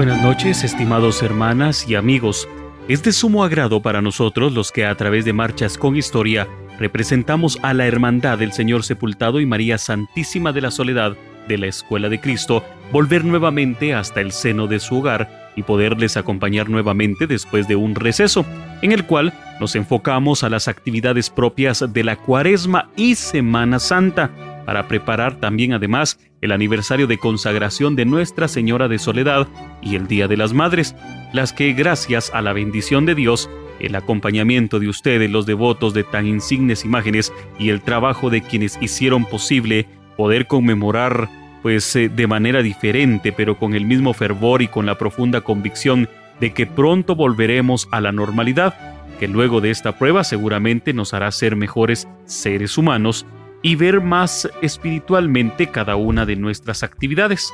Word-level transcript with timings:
buenas 0.00 0.22
noches, 0.22 0.64
estimados 0.64 1.22
hermanas 1.22 1.86
y 1.86 1.94
amigos. 1.94 2.48
Es 2.88 3.02
de 3.02 3.12
sumo 3.12 3.44
agrado 3.44 3.82
para 3.82 4.00
nosotros 4.00 4.50
los 4.54 4.72
que 4.72 4.86
a 4.86 4.94
través 4.94 5.26
de 5.26 5.34
Marchas 5.34 5.76
con 5.76 5.94
Historia 5.94 6.48
representamos 6.78 7.58
a 7.60 7.74
la 7.74 7.86
Hermandad 7.86 8.38
del 8.38 8.54
Señor 8.54 8.82
Sepultado 8.82 9.40
y 9.40 9.44
María 9.44 9.76
Santísima 9.76 10.52
de 10.52 10.62
la 10.62 10.70
Soledad 10.70 11.18
de 11.48 11.58
la 11.58 11.66
Escuela 11.66 12.08
de 12.08 12.18
Cristo 12.18 12.64
volver 12.90 13.26
nuevamente 13.26 13.92
hasta 13.92 14.22
el 14.22 14.32
seno 14.32 14.68
de 14.68 14.80
su 14.80 15.00
hogar 15.00 15.50
y 15.54 15.64
poderles 15.64 16.16
acompañar 16.16 16.70
nuevamente 16.70 17.26
después 17.26 17.68
de 17.68 17.76
un 17.76 17.94
receso, 17.94 18.46
en 18.80 18.92
el 18.92 19.04
cual 19.04 19.34
nos 19.60 19.76
enfocamos 19.76 20.44
a 20.44 20.48
las 20.48 20.66
actividades 20.66 21.28
propias 21.28 21.84
de 21.92 22.04
la 22.04 22.16
Cuaresma 22.16 22.88
y 22.96 23.16
Semana 23.16 23.78
Santa, 23.78 24.30
para 24.64 24.88
preparar 24.88 25.34
también 25.40 25.74
además 25.74 26.18
el 26.40 26.52
aniversario 26.52 27.06
de 27.06 27.18
consagración 27.18 27.96
de 27.96 28.04
Nuestra 28.04 28.48
Señora 28.48 28.88
de 28.88 28.98
Soledad 28.98 29.48
y 29.82 29.96
el 29.96 30.06
Día 30.06 30.28
de 30.28 30.36
las 30.36 30.52
Madres, 30.52 30.94
las 31.32 31.52
que 31.52 31.72
gracias 31.72 32.30
a 32.34 32.42
la 32.42 32.52
bendición 32.52 33.06
de 33.06 33.14
Dios, 33.14 33.50
el 33.78 33.94
acompañamiento 33.94 34.78
de 34.78 34.88
ustedes, 34.88 35.30
los 35.30 35.46
devotos 35.46 35.94
de 35.94 36.04
tan 36.04 36.26
insignes 36.26 36.84
imágenes 36.84 37.32
y 37.58 37.70
el 37.70 37.80
trabajo 37.80 38.30
de 38.30 38.42
quienes 38.42 38.78
hicieron 38.80 39.24
posible 39.24 39.86
poder 40.16 40.46
conmemorar 40.46 41.28
pues 41.62 41.94
eh, 41.96 42.08
de 42.08 42.26
manera 42.26 42.62
diferente, 42.62 43.32
pero 43.32 43.58
con 43.58 43.74
el 43.74 43.84
mismo 43.84 44.14
fervor 44.14 44.62
y 44.62 44.68
con 44.68 44.86
la 44.86 44.96
profunda 44.96 45.42
convicción 45.42 46.08
de 46.40 46.52
que 46.52 46.66
pronto 46.66 47.14
volveremos 47.14 47.86
a 47.90 48.00
la 48.00 48.12
normalidad, 48.12 48.74
que 49.18 49.28
luego 49.28 49.60
de 49.60 49.70
esta 49.70 49.98
prueba 49.98 50.24
seguramente 50.24 50.94
nos 50.94 51.12
hará 51.12 51.30
ser 51.30 51.54
mejores 51.56 52.08
seres 52.24 52.78
humanos 52.78 53.26
y 53.62 53.76
ver 53.76 54.00
más 54.00 54.48
espiritualmente 54.62 55.68
cada 55.68 55.96
una 55.96 56.26
de 56.26 56.36
nuestras 56.36 56.82
actividades. 56.82 57.52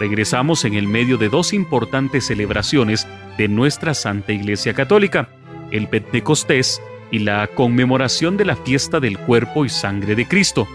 Regresamos 0.00 0.64
en 0.64 0.74
el 0.74 0.88
medio 0.88 1.18
de 1.18 1.28
dos 1.28 1.52
importantes 1.52 2.26
celebraciones 2.26 3.06
de 3.38 3.48
nuestra 3.48 3.94
Santa 3.94 4.32
Iglesia 4.32 4.74
Católica, 4.74 5.28
el 5.70 5.88
Pentecostés 5.88 6.80
y 7.10 7.20
la 7.20 7.46
conmemoración 7.48 8.36
de 8.36 8.44
la 8.44 8.56
fiesta 8.56 9.00
del 9.00 9.18
cuerpo 9.18 9.64
y 9.64 9.68
sangre 9.68 10.14
de 10.14 10.26
Cristo. 10.26 10.66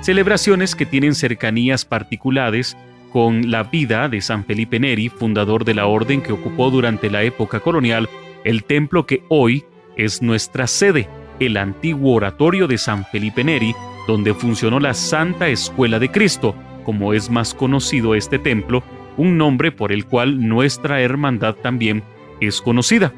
Celebraciones 0.00 0.74
que 0.74 0.86
tienen 0.86 1.14
cercanías 1.14 1.84
particulares 1.84 2.76
con 3.12 3.50
la 3.50 3.64
vida 3.64 4.08
de 4.08 4.20
San 4.20 4.44
Felipe 4.44 4.80
Neri, 4.80 5.08
fundador 5.08 5.64
de 5.64 5.74
la 5.74 5.86
orden 5.86 6.22
que 6.22 6.32
ocupó 6.32 6.70
durante 6.70 7.10
la 7.10 7.22
época 7.22 7.60
colonial 7.60 8.08
el 8.44 8.64
templo 8.64 9.04
que 9.06 9.22
hoy 9.28 9.64
es 9.96 10.22
nuestra 10.22 10.66
sede 10.66 11.08
el 11.40 11.56
antiguo 11.56 12.14
oratorio 12.14 12.68
de 12.68 12.78
San 12.78 13.04
Felipe 13.06 13.42
Neri, 13.42 13.74
donde 14.06 14.34
funcionó 14.34 14.78
la 14.78 14.94
Santa 14.94 15.48
Escuela 15.48 15.98
de 15.98 16.10
Cristo, 16.10 16.54
como 16.84 17.12
es 17.12 17.30
más 17.30 17.54
conocido 17.54 18.14
este 18.14 18.38
templo, 18.38 18.82
un 19.16 19.36
nombre 19.36 19.72
por 19.72 19.92
el 19.92 20.06
cual 20.06 20.46
nuestra 20.46 21.00
hermandad 21.00 21.54
también 21.56 22.02
es 22.40 22.60
conocida. 22.60 23.12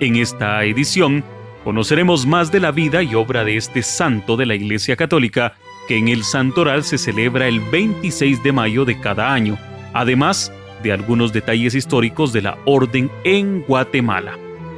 En 0.00 0.16
esta 0.16 0.64
edición 0.64 1.24
conoceremos 1.62 2.26
más 2.26 2.52
de 2.52 2.60
la 2.60 2.72
vida 2.72 3.02
y 3.02 3.14
obra 3.14 3.44
de 3.44 3.56
este 3.56 3.82
santo 3.82 4.36
de 4.36 4.46
la 4.46 4.54
Iglesia 4.54 4.96
Católica, 4.96 5.54
que 5.88 5.96
en 5.96 6.08
el 6.08 6.24
Santoral 6.24 6.84
se 6.84 6.98
celebra 6.98 7.48
el 7.48 7.60
26 7.60 8.42
de 8.42 8.52
mayo 8.52 8.84
de 8.84 8.98
cada 9.00 9.32
año, 9.32 9.58
además 9.92 10.52
de 10.82 10.92
algunos 10.92 11.32
detalles 11.32 11.74
históricos 11.74 12.32
de 12.32 12.42
la 12.42 12.58
orden 12.64 13.10
en 13.24 13.62
Guatemala. 13.62 14.36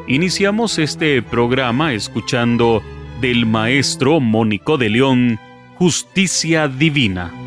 Iniciamos 0.09 0.79
este 0.79 1.21
programa 1.21 1.93
escuchando 1.93 2.81
del 3.21 3.45
maestro 3.45 4.21
Mónico 4.21 4.79
de 4.79 4.89
León, 4.89 5.41
Justicia 5.79 6.69
Divina. 6.69 7.46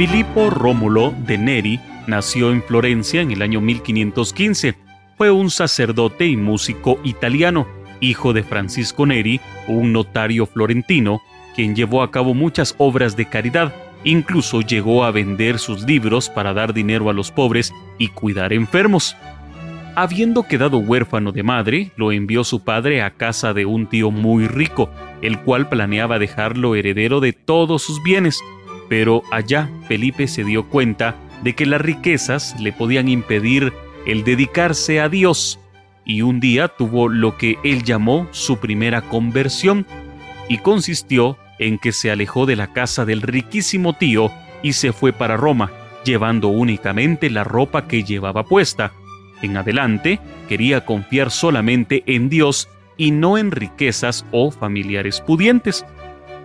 Filippo 0.00 0.48
Rómulo 0.48 1.12
de 1.26 1.36
Neri 1.36 1.78
nació 2.06 2.52
en 2.52 2.62
Florencia 2.62 3.20
en 3.20 3.32
el 3.32 3.42
año 3.42 3.60
1515. 3.60 4.74
Fue 5.18 5.30
un 5.30 5.50
sacerdote 5.50 6.24
y 6.24 6.38
músico 6.38 6.98
italiano, 7.04 7.66
hijo 8.00 8.32
de 8.32 8.42
Francisco 8.42 9.04
Neri, 9.04 9.42
un 9.68 9.92
notario 9.92 10.46
florentino, 10.46 11.20
quien 11.54 11.76
llevó 11.76 12.02
a 12.02 12.10
cabo 12.10 12.32
muchas 12.32 12.74
obras 12.78 13.14
de 13.14 13.26
caridad, 13.26 13.74
incluso 14.02 14.62
llegó 14.62 15.04
a 15.04 15.10
vender 15.10 15.58
sus 15.58 15.82
libros 15.82 16.30
para 16.30 16.54
dar 16.54 16.72
dinero 16.72 17.10
a 17.10 17.12
los 17.12 17.30
pobres 17.30 17.70
y 17.98 18.08
cuidar 18.08 18.54
enfermos. 18.54 19.18
Habiendo 19.96 20.44
quedado 20.44 20.78
huérfano 20.78 21.30
de 21.30 21.42
madre, 21.42 21.92
lo 21.96 22.10
envió 22.10 22.42
su 22.42 22.64
padre 22.64 23.02
a 23.02 23.10
casa 23.10 23.52
de 23.52 23.66
un 23.66 23.86
tío 23.86 24.10
muy 24.10 24.46
rico, 24.46 24.88
el 25.20 25.40
cual 25.40 25.68
planeaba 25.68 26.18
dejarlo 26.18 26.74
heredero 26.74 27.20
de 27.20 27.34
todos 27.34 27.82
sus 27.82 28.02
bienes, 28.02 28.40
pero 28.90 29.22
allá 29.30 29.70
Felipe 29.86 30.26
se 30.26 30.42
dio 30.42 30.68
cuenta 30.68 31.14
de 31.44 31.54
que 31.54 31.64
las 31.64 31.80
riquezas 31.80 32.58
le 32.60 32.72
podían 32.72 33.08
impedir 33.08 33.72
el 34.04 34.24
dedicarse 34.24 35.00
a 35.00 35.08
Dios, 35.08 35.60
y 36.04 36.22
un 36.22 36.40
día 36.40 36.66
tuvo 36.66 37.08
lo 37.08 37.38
que 37.38 37.56
él 37.62 37.84
llamó 37.84 38.26
su 38.32 38.58
primera 38.58 39.02
conversión, 39.02 39.86
y 40.48 40.58
consistió 40.58 41.38
en 41.60 41.78
que 41.78 41.92
se 41.92 42.10
alejó 42.10 42.46
de 42.46 42.56
la 42.56 42.72
casa 42.72 43.04
del 43.04 43.22
riquísimo 43.22 43.92
tío 43.92 44.32
y 44.60 44.72
se 44.72 44.92
fue 44.92 45.12
para 45.12 45.36
Roma, 45.36 45.70
llevando 46.04 46.48
únicamente 46.48 47.30
la 47.30 47.44
ropa 47.44 47.86
que 47.86 48.02
llevaba 48.02 48.42
puesta. 48.42 48.92
En 49.40 49.56
adelante 49.56 50.18
quería 50.48 50.84
confiar 50.84 51.30
solamente 51.30 52.02
en 52.06 52.28
Dios 52.28 52.68
y 52.96 53.12
no 53.12 53.38
en 53.38 53.52
riquezas 53.52 54.26
o 54.32 54.50
familiares 54.50 55.20
pudientes. 55.20 55.86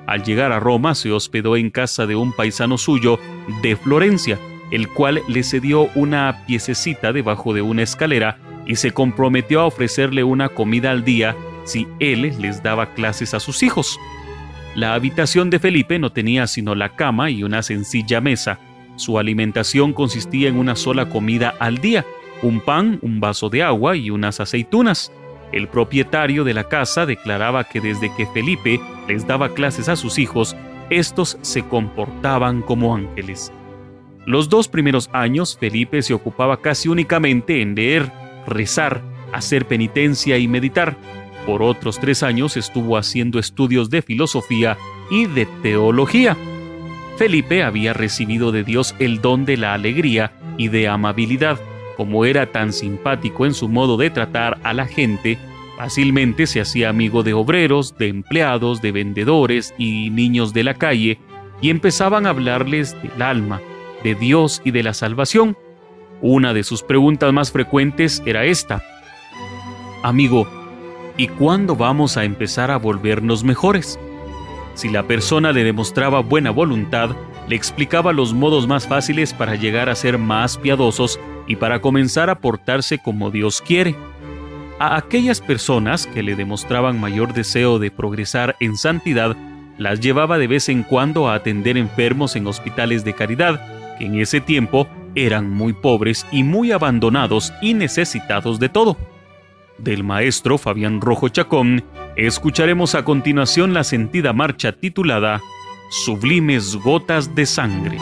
Al 0.07 0.24
llegar 0.24 0.52
a 0.52 0.60
Roma 0.60 0.96
se 0.96 1.12
hospedó 1.12 1.57
en 1.57 1.69
casa 1.69 2.06
de 2.06 2.16
un 2.16 2.31
paisano 2.31 2.78
suyo 2.78 3.19
de 3.62 3.75
Florencia, 3.75 4.40
el 4.72 4.88
cual 4.90 5.22
le 5.28 5.44
cedió 5.44 5.90
una 5.96 6.44
piececita 6.46 7.13
debajo 7.13 7.54
de 7.54 7.62
una 7.62 7.84
escalera 7.84 8.38
y 8.66 8.76
se 8.76 8.92
comprometió 8.92 9.62
a 9.62 9.66
ofrecerle 9.66 10.24
una 10.24 10.50
comida 10.50 10.92
al 10.92 11.04
día 11.04 11.35
si 11.66 11.88
él 12.00 12.35
les 12.40 12.62
daba 12.64 12.94
clases 12.94 13.33
a 13.33 13.40
sus 13.40 13.64
hijos. 13.64 14.00
La 14.76 14.94
habitación 14.94 15.50
de 15.50 15.59
Felipe 15.59 15.97
no 16.00 16.12
tenía 16.12 16.47
sino 16.47 16.76
la 16.76 16.95
cama 16.95 17.30
y 17.30 17.44
una 17.44 17.64
sencilla 17.64 18.21
mesa. 18.21 18.59
Su 18.97 19.18
alimentación 19.19 19.94
consistía 19.94 20.50
en 20.50 20.57
una 20.57 20.76
sola 20.76 21.09
comida 21.09 21.54
al 21.59 21.78
día, 21.80 22.06
un 22.42 22.59
pan, 22.59 23.00
un 23.02 23.19
vaso 23.19 23.50
de 23.50 23.64
agua 23.64 23.95
y 23.95 24.09
unas 24.09 24.40
aceitunas. 24.40 25.12
El 25.52 25.68
propietario 25.68 26.44
de 26.44 26.54
la 26.54 26.66
casa 26.66 27.06
declaraba 27.06 27.64
que 27.64 27.81
desde 27.81 28.14
que 28.16 28.25
Felipe 28.28 28.80
les 29.07 29.25
daba 29.28 29.54
clases 29.54 29.90
a 29.90 29.95
sus 29.95 30.18
hijos, 30.18 30.56
estos 30.90 31.37
se 31.42 31.64
comportaban 31.64 32.61
como 32.61 32.95
ángeles. 32.95 33.52
Los 34.25 34.49
dos 34.49 34.68
primeros 34.68 35.09
años 35.14 35.57
Felipe 35.59 36.02
se 36.02 36.14
ocupaba 36.14 36.61
casi 36.61 36.90
únicamente 36.90 37.61
en 37.61 37.75
leer, 37.75 38.11
rezar, 38.47 39.02
hacer 39.31 39.66
penitencia 39.66 40.37
y 40.37 40.47
meditar. 40.47 40.95
Por 41.45 41.61
otros 41.61 41.99
tres 41.99 42.23
años 42.23 42.57
estuvo 42.57 42.97
haciendo 42.97 43.37
estudios 43.37 43.90
de 43.92 44.02
filosofía 44.02 44.78
y 45.11 45.28
de 45.28 45.45
teología. 45.61 46.35
Felipe 47.18 47.64
había 47.64 47.94
recibido 47.94 48.52
de 48.52 48.64
Dios 48.64 48.95
el 48.99 49.21
don 49.21 49.45
de 49.45 49.57
la 49.57 49.73
alegría 49.73 50.33
y 50.57 50.69
de 50.69 50.87
amabilidad, 50.87 51.59
como 51.95 52.25
era 52.25 52.52
tan 52.52 52.73
simpático 52.73 53.45
en 53.45 53.54
su 53.54 53.69
modo 53.69 53.97
de 53.97 54.09
tratar 54.09 54.59
a 54.64 54.73
la 54.73 54.85
gente, 54.85 55.37
fácilmente 55.78 56.47
se 56.47 56.61
hacía 56.61 56.90
amigo 56.90 57.23
de 57.23 57.33
obreros, 57.33 57.97
de 57.97 58.07
empleados, 58.07 58.81
de 58.81 58.92
vendedores 58.92 59.73
y 59.78 60.09
niños 60.09 60.54
de 60.54 60.64
la 60.64 60.73
calle, 60.73 61.19
y 61.61 61.69
empezaban 61.69 62.25
a 62.25 62.30
hablarles 62.30 62.95
del 63.02 63.21
alma, 63.21 63.61
de 64.04 64.16
Dios 64.16 64.61
y 64.64 64.71
de 64.71 64.83
la 64.83 64.94
salvación. 64.94 65.57
Una 66.21 66.54
de 66.54 66.64
sus 66.64 66.83
preguntas 66.83 67.31
más 67.33 67.52
frecuentes 67.52 68.21
era 68.25 68.45
esta. 68.45 68.83
Amigo, 70.04 70.47
¿y 71.18 71.28
cuándo 71.28 71.75
vamos 71.75 72.18
a 72.18 72.23
empezar 72.23 72.71
a 72.71 72.78
volvernos 72.78 73.44
mejores? 73.44 73.99
Si 74.75 74.90
la 74.90 75.04
persona 75.04 75.54
le 75.54 75.64
demostraba 75.64 76.19
buena 76.19 76.52
voluntad, 76.52 77.16
le 77.47 77.56
explicaba 77.56 78.11
los 78.11 78.33
modos 78.33 78.68
más 78.68 78.87
fáciles 78.87 79.33
para 79.33 79.56
llegar 79.56 79.90
a 79.90 79.95
ser 79.95 80.18
más 80.18 80.57
piadosos 80.57 81.19
y 81.47 81.56
para 81.57 81.81
comenzar 81.81 82.30
a 82.30 82.40
portarse 82.40 82.97
como 82.97 83.31
Dios 83.31 83.61
quiere. 83.61 83.95
A 84.80 84.97
aquellas 84.97 85.42
personas 85.42 86.07
que 86.07 86.23
le 86.23 86.35
demostraban 86.35 86.99
mayor 86.99 87.33
deseo 87.33 87.80
de 87.80 87.92
progresar 87.92 88.56
en 88.59 88.75
santidad, 88.75 89.35
las 89.78 89.99
llevaba 89.99 90.37
de 90.37 90.47
vez 90.47 90.69
en 90.69 90.83
cuando 90.83 91.30
a 91.30 91.35
atender 91.35 91.78
enfermos 91.78 92.35
en 92.35 92.47
hospitales 92.47 93.04
de 93.04 93.14
caridad, 93.14 93.97
que 93.97 94.06
en 94.06 94.19
ese 94.19 94.42
tiempo 94.42 94.87
eran 95.16 95.49
muy 95.49 95.73
pobres 95.73 96.25
y 96.31 96.44
muy 96.44 96.71
abandonados 96.71 97.54
y 97.61 97.73
necesitados 97.73 98.59
de 98.59 98.69
todo. 98.69 98.97
Del 99.78 100.04
maestro 100.04 100.57
Fabián 100.57 101.02
Rojo 101.02 101.30
Chacón, 101.30 101.83
escucharemos 102.16 102.95
a 102.95 103.04
continuación 103.04 103.73
la 103.73 103.83
sentida 103.83 104.33
marcha 104.33 104.71
titulada 104.73 105.42
Sublimes 105.90 106.75
Gotas 106.78 107.35
de 107.35 107.45
Sangre. 107.45 107.97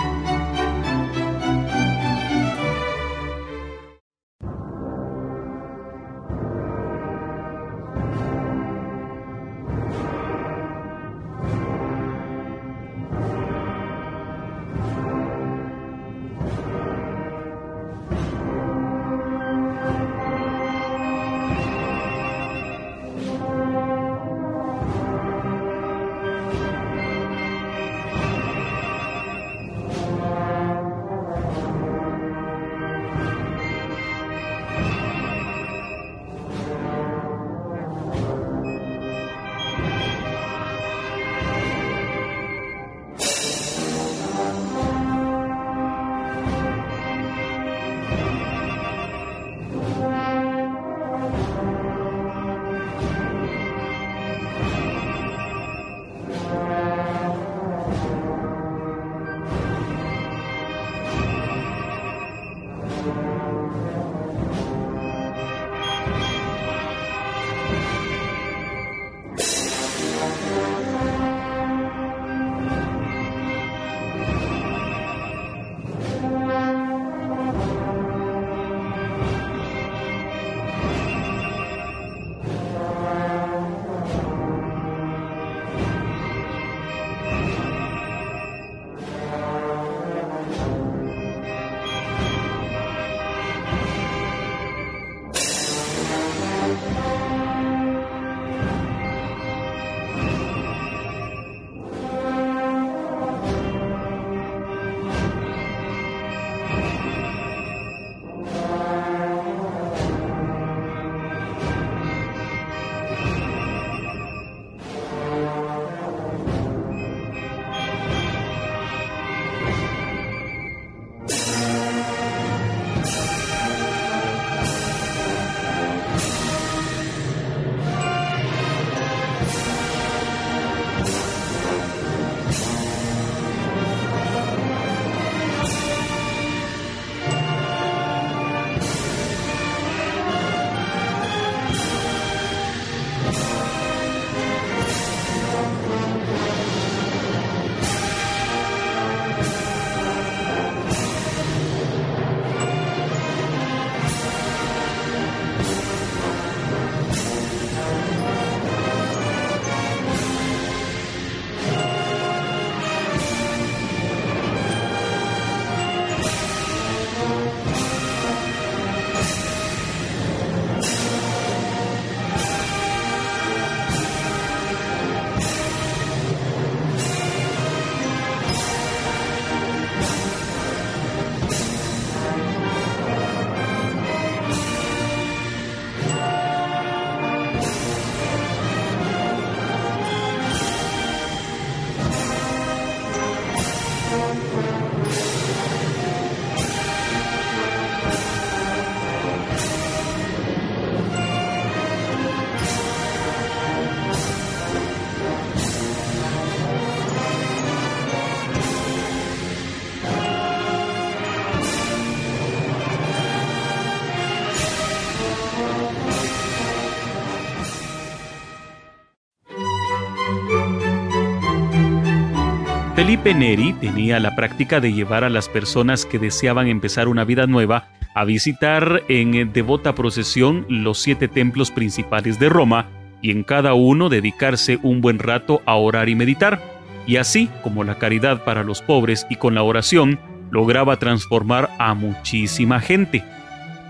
Felipe 222.96 223.34
Neri 223.34 223.74
tenía 223.74 224.20
la 224.20 224.36
práctica 224.36 224.80
de 224.80 224.94
llevar 224.94 225.24
a 225.24 225.30
las 225.30 225.50
personas 225.50 226.06
que 226.06 226.20
deseaban 226.20 226.68
empezar 226.68 227.08
una 227.08 227.24
vida 227.24 227.48
nueva 227.48 227.88
a 228.14 228.24
visitar 228.24 229.02
en 229.10 229.52
devota 229.52 229.96
procesión 229.96 230.68
los 230.70 231.00
siete 231.00 231.28
templos 231.28 231.72
principales 231.72 232.38
de 232.38 232.50
Roma 232.50 232.86
y 233.20 233.32
en 233.32 233.44
cada 233.44 233.74
uno 233.74 234.10
dedicarse 234.10 234.78
un 234.84 235.02
buen 235.02 235.18
rato 235.18 235.64
a 235.66 235.74
orar 235.74 236.08
y 236.08 236.14
meditar, 236.14 236.62
y 237.08 237.16
así 237.16 237.50
como 237.64 237.84
la 237.84 237.98
caridad 237.98 238.44
para 238.44 238.64
los 238.64 238.84
pobres 238.84 239.26
y 239.28 239.38
con 239.38 239.56
la 239.56 239.64
oración 239.64 240.20
lograba 240.52 240.98
transformar 240.98 241.72
a 241.80 241.96
muchísima 241.96 242.80
gente. 242.80 243.24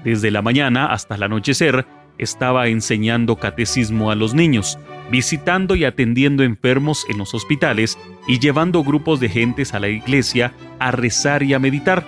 Desde 0.05 0.31
la 0.31 0.41
mañana 0.41 0.85
hasta 0.85 1.15
el 1.15 1.23
anochecer 1.23 1.85
estaba 2.17 2.67
enseñando 2.67 3.35
catecismo 3.35 4.11
a 4.11 4.15
los 4.15 4.33
niños, 4.33 4.79
visitando 5.13 5.75
y 5.75 5.85
atendiendo 5.85 6.41
enfermos 6.41 7.05
en 7.07 7.19
los 7.19 7.35
hospitales 7.35 7.99
y 8.27 8.39
llevando 8.39 8.83
grupos 8.83 9.19
de 9.19 9.29
gentes 9.29 9.75
a 9.75 9.79
la 9.79 9.87
iglesia 9.87 10.53
a 10.79 10.89
rezar 10.89 11.43
y 11.43 11.53
a 11.53 11.59
meditar, 11.59 12.03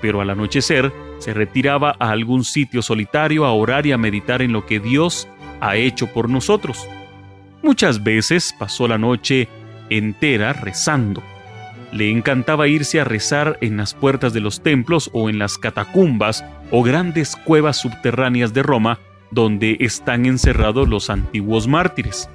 pero 0.00 0.20
al 0.20 0.30
anochecer 0.30 0.92
se 1.18 1.34
retiraba 1.34 1.96
a 1.98 2.12
algún 2.12 2.44
sitio 2.44 2.80
solitario 2.80 3.44
a 3.44 3.50
orar 3.50 3.86
y 3.86 3.92
a 3.92 3.98
meditar 3.98 4.40
en 4.40 4.52
lo 4.52 4.66
que 4.66 4.78
Dios 4.78 5.26
ha 5.60 5.74
hecho 5.74 6.06
por 6.12 6.28
nosotros. 6.28 6.88
Muchas 7.60 8.04
veces 8.04 8.54
pasó 8.56 8.86
la 8.86 8.98
noche 8.98 9.48
entera 9.90 10.52
rezando. 10.52 11.24
Le 11.90 12.08
encantaba 12.08 12.68
irse 12.68 13.00
a 13.00 13.04
rezar 13.04 13.58
en 13.62 13.78
las 13.78 13.94
puertas 13.94 14.32
de 14.32 14.40
los 14.40 14.62
templos 14.62 15.10
o 15.12 15.28
en 15.28 15.40
las 15.40 15.58
catacumbas 15.58 16.44
o 16.70 16.84
grandes 16.84 17.34
cuevas 17.34 17.78
subterráneas 17.78 18.54
de 18.54 18.62
Roma 18.62 19.00
donde 19.32 19.76
están 19.80 20.26
encerrados 20.26 20.88
los 20.88 21.10
antiguos 21.10 21.66
mártires. 21.66 22.30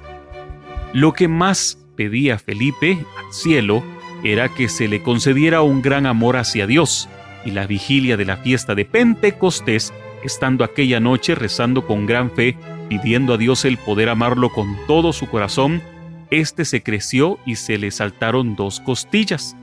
Lo 0.92 1.12
que 1.12 1.28
más 1.28 1.78
pedía 1.96 2.38
Felipe 2.38 2.98
al 3.18 3.32
cielo 3.32 3.82
era 4.24 4.48
que 4.48 4.68
se 4.68 4.88
le 4.88 5.02
concediera 5.02 5.62
un 5.62 5.82
gran 5.82 6.06
amor 6.06 6.36
hacia 6.36 6.66
Dios, 6.66 7.08
y 7.44 7.52
la 7.52 7.66
vigilia 7.66 8.16
de 8.16 8.24
la 8.24 8.36
fiesta 8.36 8.74
de 8.74 8.84
Pentecostés, 8.84 9.92
estando 10.22 10.64
aquella 10.64 11.00
noche 11.00 11.34
rezando 11.34 11.86
con 11.86 12.06
gran 12.06 12.30
fe, 12.30 12.56
pidiendo 12.88 13.34
a 13.34 13.36
Dios 13.38 13.64
el 13.64 13.78
poder 13.78 14.08
amarlo 14.08 14.50
con 14.50 14.76
todo 14.86 15.12
su 15.12 15.26
corazón, 15.28 15.82
éste 16.30 16.64
se 16.64 16.82
creció 16.82 17.38
y 17.46 17.56
se 17.56 17.78
le 17.78 17.90
saltaron 17.90 18.56
dos 18.56 18.80
costillas. 18.80 19.56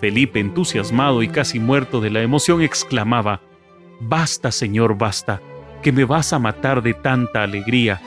Felipe, 0.00 0.40
entusiasmado 0.40 1.22
y 1.22 1.28
casi 1.28 1.58
muerto 1.58 2.00
de 2.00 2.10
la 2.10 2.22
emoción, 2.22 2.60
exclamaba, 2.60 3.40
Basta, 4.00 4.52
Señor, 4.52 4.98
basta 4.98 5.40
que 5.82 5.92
me 5.92 6.04
vas 6.04 6.32
a 6.32 6.38
matar 6.38 6.82
de 6.82 6.94
tanta 6.94 7.42
alegría. 7.42 8.00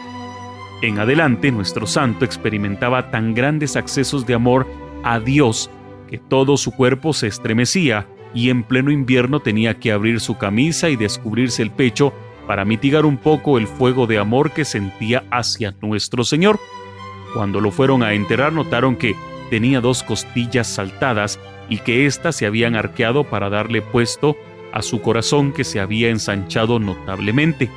En 0.81 0.97
adelante 0.97 1.51
nuestro 1.51 1.85
santo 1.85 2.23
experimentaba 2.23 3.11
tan 3.11 3.33
grandes 3.33 3.75
accesos 3.75 4.25
de 4.25 4.33
amor 4.33 4.65
a 5.03 5.19
Dios 5.19 5.69
que 6.09 6.17
todo 6.17 6.55
su 6.55 6.71
cuerpo 6.71 7.13
se 7.13 7.27
estremecía 7.27 8.07
y 8.33 8.49
en 8.49 8.63
pleno 8.63 8.89
invierno 8.89 9.41
tenía 9.41 9.79
que 9.79 9.91
abrir 9.91 10.21
su 10.21 10.37
camisa 10.37 10.89
y 10.89 10.95
descubrirse 10.95 11.61
el 11.61 11.71
pecho 11.71 12.13
para 12.47 12.63
mitigar 12.63 13.05
un 13.05 13.17
poco 13.17 13.57
el 13.57 13.67
fuego 13.67 14.07
de 14.07 14.19
amor 14.19 14.51
que 14.51 14.65
sentía 14.65 15.25
hacia 15.31 15.75
nuestro 15.81 16.23
Señor. 16.23 16.59
Cuando 17.33 17.59
lo 17.59 17.71
fueron 17.71 18.01
a 18.01 18.13
enterrar 18.13 18.53
notaron 18.53 18.95
que 18.95 19.15
tenía 19.49 19.81
dos 19.81 20.01
costillas 20.03 20.67
saltadas 20.67 21.39
y 21.67 21.79
que 21.79 22.05
éstas 22.05 22.37
se 22.37 22.45
habían 22.45 22.75
arqueado 22.75 23.25
para 23.25 23.49
darle 23.49 23.81
puesto 23.81 24.37
a 24.71 24.81
su 24.81 25.01
corazón 25.01 25.51
que 25.51 25.63
se 25.63 25.79
había 25.79 26.09
ensanchado 26.09 26.79
notablemente. 26.79 27.69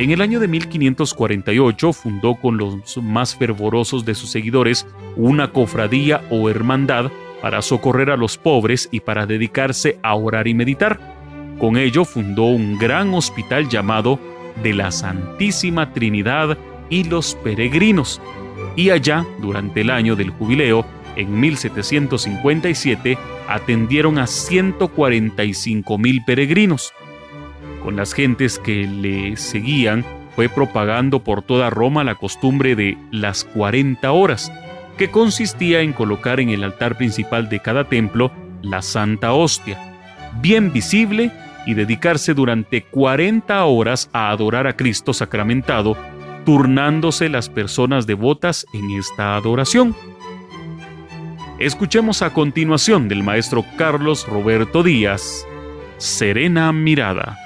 En 0.00 0.10
el 0.12 0.22
año 0.22 0.40
de 0.40 0.48
1548 0.48 1.92
fundó 1.92 2.34
con 2.34 2.56
los 2.56 2.96
más 3.02 3.36
fervorosos 3.36 4.06
de 4.06 4.14
sus 4.14 4.30
seguidores 4.30 4.86
una 5.14 5.52
cofradía 5.52 6.22
o 6.30 6.48
hermandad 6.48 7.10
para 7.42 7.60
socorrer 7.60 8.08
a 8.08 8.16
los 8.16 8.38
pobres 8.38 8.88
y 8.90 9.00
para 9.00 9.26
dedicarse 9.26 9.98
a 10.02 10.14
orar 10.14 10.48
y 10.48 10.54
meditar. 10.54 10.98
Con 11.58 11.76
ello 11.76 12.06
fundó 12.06 12.44
un 12.44 12.78
gran 12.78 13.12
hospital 13.12 13.68
llamado 13.68 14.18
de 14.62 14.72
la 14.72 14.90
Santísima 14.90 15.92
Trinidad 15.92 16.56
y 16.88 17.04
los 17.04 17.34
Peregrinos, 17.34 18.22
y 18.76 18.88
allá, 18.88 19.26
durante 19.42 19.82
el 19.82 19.90
año 19.90 20.16
del 20.16 20.30
jubileo, 20.30 20.86
en 21.16 21.38
1757 21.38 23.18
atendieron 23.48 24.18
a 24.18 24.26
145 24.26 25.98
mil 25.98 26.24
peregrinos. 26.24 26.94
Con 27.82 27.96
las 27.96 28.12
gentes 28.12 28.58
que 28.58 28.86
le 28.86 29.36
seguían, 29.36 30.04
fue 30.36 30.48
propagando 30.48 31.22
por 31.22 31.42
toda 31.42 31.70
Roma 31.70 32.04
la 32.04 32.14
costumbre 32.14 32.76
de 32.76 32.96
las 33.10 33.44
40 33.44 34.10
horas, 34.12 34.52
que 34.96 35.10
consistía 35.10 35.80
en 35.80 35.92
colocar 35.92 36.40
en 36.40 36.50
el 36.50 36.62
altar 36.62 36.96
principal 36.96 37.48
de 37.48 37.60
cada 37.60 37.84
templo 37.84 38.30
la 38.62 38.82
Santa 38.82 39.32
Hostia, 39.32 39.78
bien 40.40 40.72
visible, 40.72 41.32
y 41.66 41.74
dedicarse 41.74 42.34
durante 42.34 42.82
40 42.82 43.64
horas 43.64 44.08
a 44.12 44.30
adorar 44.30 44.66
a 44.66 44.76
Cristo 44.76 45.12
sacramentado, 45.12 45.96
turnándose 46.44 47.28
las 47.28 47.48
personas 47.48 48.06
devotas 48.06 48.66
en 48.72 48.90
esta 48.92 49.36
adoración. 49.36 49.94
Escuchemos 51.58 52.22
a 52.22 52.32
continuación 52.32 53.08
del 53.08 53.22
maestro 53.22 53.64
Carlos 53.76 54.26
Roberto 54.26 54.82
Díaz, 54.82 55.46
Serena 55.98 56.72
Mirada. 56.72 57.38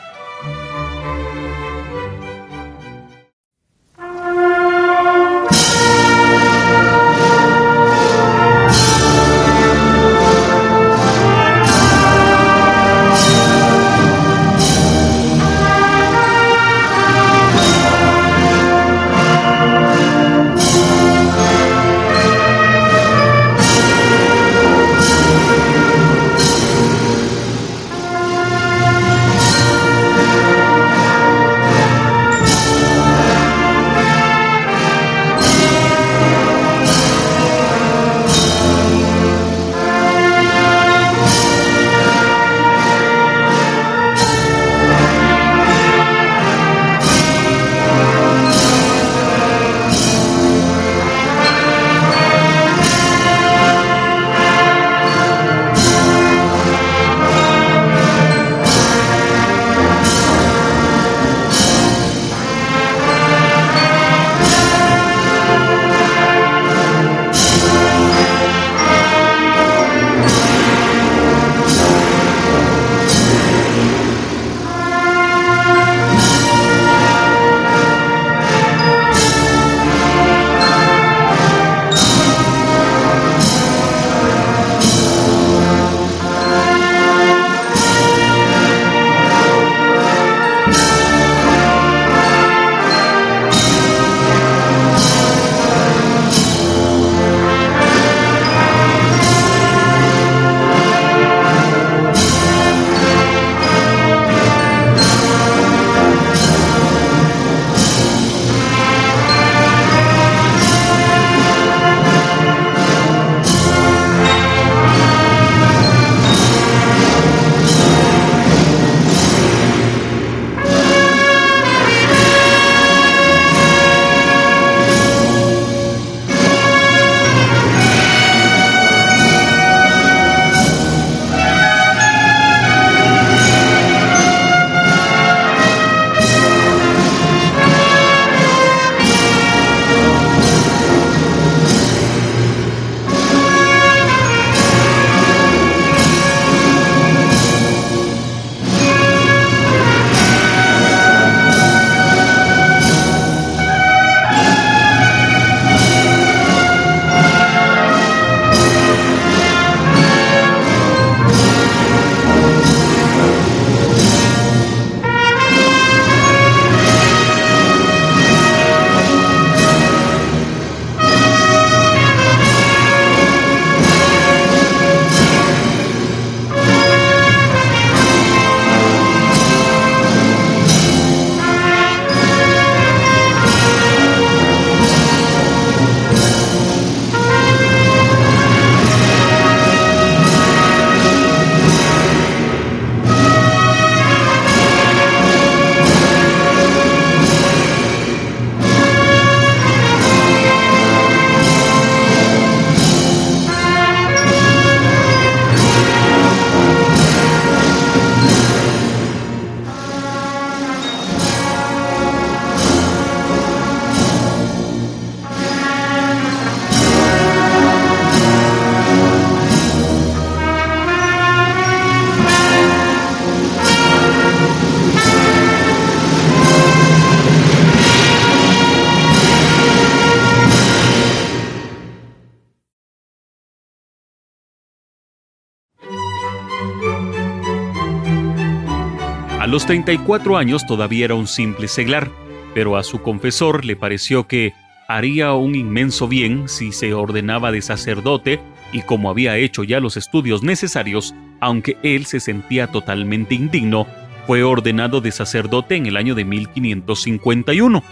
A 239.45 239.47
los 239.47 239.67
34 239.67 240.39
años 240.39 240.65
todavía 240.65 241.05
era 241.05 241.17
un 241.17 241.27
simple 241.27 241.69
seglar, 241.69 242.11
pero 242.55 242.79
a 242.79 242.83
su 242.83 243.03
confesor 243.03 243.67
le 243.67 243.77
pareció 243.77 244.27
que 244.27 244.55
haría 244.89 245.35
un 245.35 245.55
inmenso 245.55 246.09
bien 246.09 246.49
si 246.49 246.73
se 246.73 246.95
ordenaba 246.95 247.53
de 247.53 247.61
sacerdote 247.61 248.41
y 248.73 248.81
como 248.81 249.11
había 249.11 249.37
hecho 249.37 249.63
ya 249.63 249.81
los 249.81 249.99
estudios 249.99 250.43
necesarios, 250.43 251.15
aunque 251.41 251.77
él 251.83 252.07
se 252.07 252.21
sentía 252.21 252.69
totalmente 252.69 253.35
indigno, 253.35 253.87
fue 254.27 254.43
ordenado 254.43 255.03
de 255.03 255.13
sacerdote 255.13 255.77
en 255.77 255.85
el 255.85 255.99
año 255.99 256.15
de 256.15 256.25
1551. 256.25 257.83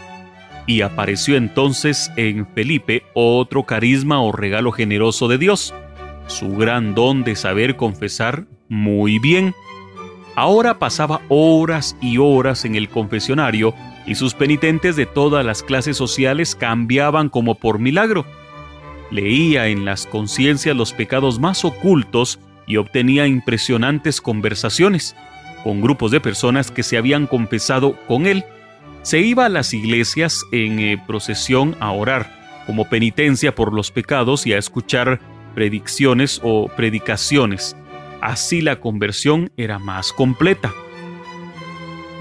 Y 0.67 0.81
apareció 0.81 1.37
entonces 1.37 2.11
en 2.17 2.47
Felipe 2.47 3.03
otro 3.12 3.65
carisma 3.65 4.23
o 4.23 4.33
regalo 4.33 4.73
generoso 4.73 5.29
de 5.29 5.37
Dios, 5.37 5.75
su 6.29 6.57
gran 6.57 6.95
don 6.95 7.25
de 7.25 7.37
saber 7.37 7.77
confesar 7.77 8.47
muy 8.71 9.19
bien. 9.19 9.55
Ahora 10.35 10.79
pasaba 10.79 11.21
horas 11.29 11.97
y 12.01 12.18
horas 12.18 12.64
en 12.64 12.75
el 12.75 12.88
confesionario 12.88 13.75
y 14.07 14.14
sus 14.14 14.35
penitentes 14.35 14.97
de 14.97 15.07
todas 15.07 15.45
las 15.45 15.62
clases 15.62 15.97
sociales 15.97 16.55
cambiaban 16.55 17.29
como 17.29 17.55
por 17.55 17.79
milagro. 17.79 18.25
Leía 19.11 19.68
en 19.68 19.85
las 19.85 20.07
conciencias 20.07 20.75
los 20.75 20.92
pecados 20.92 21.38
más 21.38 21.64
ocultos 21.64 22.40
y 22.66 22.79
obtenía 22.79 23.27
impresionantes 23.27 24.21
conversaciones 24.21 25.14
con 25.64 25.81
grupos 25.81 26.11
de 26.11 26.21
personas 26.21 26.71
que 26.71 26.83
se 26.83 26.97
habían 26.97 27.27
confesado 27.27 27.97
con 28.07 28.27
él. 28.27 28.45
Se 29.03 29.21
iba 29.21 29.47
a 29.47 29.51
las 29.51 29.75
iglesias 29.75 30.42
en 30.51 30.79
eh, 30.79 31.03
procesión 31.07 31.77
a 31.79 31.92
orar 31.92 32.64
como 32.66 32.88
penitencia 32.88 33.55
por 33.55 33.73
los 33.73 33.90
pecados 33.90 34.47
y 34.47 34.55
a 34.55 34.59
escuchar 34.59 35.21
predicciones 35.55 36.40
o 36.42 36.68
predicaciones. 36.68 37.77
Así 38.22 38.61
la 38.61 38.78
conversión 38.78 39.50
era 39.56 39.80
más 39.80 40.12
completa. 40.12 40.72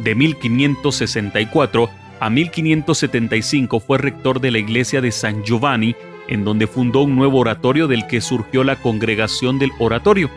De 0.04 0.16
1564 0.16 1.90
a 2.20 2.30
1575 2.32 3.80
fue 3.80 4.00
rector 4.00 4.42
de 4.42 4.50
la 4.50 4.58
iglesia 4.58 5.00
de 5.00 5.12
San 5.12 5.44
Giovanni, 5.44 5.96
en 6.28 6.44
donde 6.44 6.66
fundó 6.66 7.04
un 7.04 7.16
nuevo 7.16 7.38
oratorio 7.38 7.88
del 7.88 8.08
que 8.08 8.20
surgió 8.20 8.64
la 8.64 8.78
congregación 8.78 9.60
del 9.60 9.70
oratorio. 9.78 10.32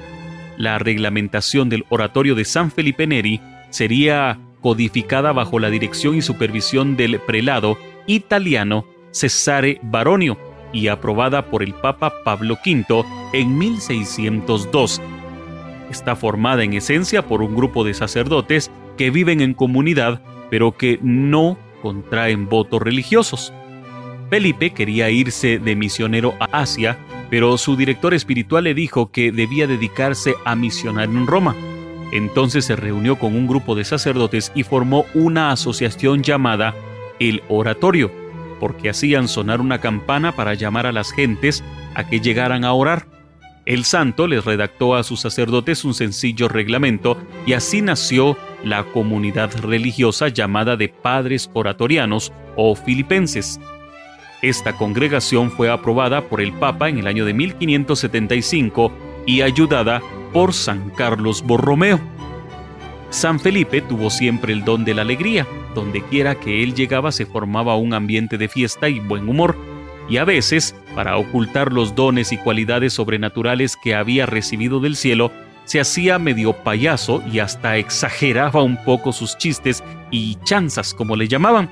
La 0.58 0.78
reglamentación 0.78 1.70
del 1.70 1.86
oratorio 1.88 2.34
de 2.34 2.44
San 2.44 2.70
Felipe 2.70 3.06
Neri 3.06 3.40
sería 3.70 4.38
codificada 4.60 5.32
bajo 5.32 5.58
la 5.58 5.70
dirección 5.70 6.14
y 6.14 6.20
supervisión 6.20 6.94
del 6.94 7.20
prelado 7.20 7.78
italiano 8.06 8.84
Cesare 9.12 9.80
Baronio 9.82 10.38
y 10.74 10.88
aprobada 10.88 11.46
por 11.46 11.62
el 11.62 11.72
Papa 11.72 12.12
Pablo 12.22 12.58
V 12.64 13.04
en 13.32 13.56
1602. 13.56 15.00
Está 15.94 16.16
formada 16.16 16.64
en 16.64 16.72
esencia 16.72 17.22
por 17.22 17.40
un 17.40 17.54
grupo 17.54 17.84
de 17.84 17.94
sacerdotes 17.94 18.68
que 18.96 19.10
viven 19.10 19.40
en 19.40 19.54
comunidad 19.54 20.20
pero 20.50 20.76
que 20.76 20.98
no 21.02 21.56
contraen 21.82 22.48
votos 22.48 22.82
religiosos. 22.82 23.52
Felipe 24.30 24.70
quería 24.70 25.10
irse 25.10 25.58
de 25.60 25.76
misionero 25.76 26.34
a 26.40 26.60
Asia, 26.60 26.98
pero 27.30 27.56
su 27.58 27.76
director 27.76 28.12
espiritual 28.12 28.64
le 28.64 28.74
dijo 28.74 29.10
que 29.10 29.32
debía 29.32 29.66
dedicarse 29.66 30.34
a 30.44 30.56
misionar 30.56 31.08
en 31.08 31.26
Roma. 31.26 31.54
Entonces 32.12 32.64
se 32.64 32.76
reunió 32.76 33.18
con 33.18 33.36
un 33.36 33.46
grupo 33.46 33.74
de 33.74 33.84
sacerdotes 33.84 34.52
y 34.54 34.62
formó 34.62 35.04
una 35.14 35.50
asociación 35.50 36.22
llamada 36.22 36.74
el 37.20 37.42
Oratorio, 37.48 38.10
porque 38.60 38.90
hacían 38.90 39.28
sonar 39.28 39.60
una 39.60 39.80
campana 39.80 40.32
para 40.32 40.54
llamar 40.54 40.86
a 40.86 40.92
las 40.92 41.12
gentes 41.12 41.62
a 41.94 42.08
que 42.08 42.20
llegaran 42.20 42.64
a 42.64 42.72
orar. 42.72 43.13
El 43.66 43.84
santo 43.84 44.26
les 44.26 44.44
redactó 44.44 44.94
a 44.94 45.02
sus 45.02 45.20
sacerdotes 45.20 45.84
un 45.84 45.94
sencillo 45.94 46.48
reglamento 46.48 47.16
y 47.46 47.54
así 47.54 47.80
nació 47.80 48.36
la 48.62 48.84
comunidad 48.84 49.50
religiosa 49.62 50.28
llamada 50.28 50.76
de 50.76 50.90
Padres 50.90 51.50
Oratorianos 51.54 52.32
o 52.56 52.74
Filipenses. 52.74 53.58
Esta 54.42 54.74
congregación 54.74 55.50
fue 55.50 55.70
aprobada 55.70 56.28
por 56.28 56.42
el 56.42 56.52
Papa 56.52 56.90
en 56.90 56.98
el 56.98 57.06
año 57.06 57.24
de 57.24 57.32
1575 57.32 58.92
y 59.26 59.40
ayudada 59.40 60.02
por 60.34 60.52
San 60.52 60.90
Carlos 60.90 61.42
Borromeo. 61.42 61.98
San 63.08 63.40
Felipe 63.40 63.80
tuvo 63.80 64.10
siempre 64.10 64.52
el 64.52 64.64
don 64.64 64.84
de 64.84 64.92
la 64.92 65.02
alegría. 65.02 65.46
Donde 65.74 66.02
quiera 66.02 66.34
que 66.34 66.62
él 66.62 66.74
llegaba 66.74 67.10
se 67.12 67.26
formaba 67.26 67.76
un 67.76 67.94
ambiente 67.94 68.36
de 68.38 68.48
fiesta 68.48 68.88
y 68.88 69.00
buen 69.00 69.28
humor 69.28 69.56
y 70.08 70.18
a 70.18 70.24
veces, 70.24 70.74
para 70.94 71.16
ocultar 71.16 71.72
los 71.72 71.94
dones 71.94 72.32
y 72.32 72.38
cualidades 72.38 72.92
sobrenaturales 72.94 73.76
que 73.76 73.94
había 73.94 74.26
recibido 74.26 74.80
del 74.80 74.96
cielo, 74.96 75.30
se 75.64 75.80
hacía 75.80 76.18
medio 76.18 76.52
payaso 76.52 77.22
y 77.30 77.38
hasta 77.38 77.76
exageraba 77.76 78.62
un 78.62 78.82
poco 78.84 79.12
sus 79.12 79.36
chistes 79.38 79.82
y 80.10 80.36
chanzas, 80.44 80.94
como 80.94 81.16
le 81.16 81.28
llamaban. 81.28 81.70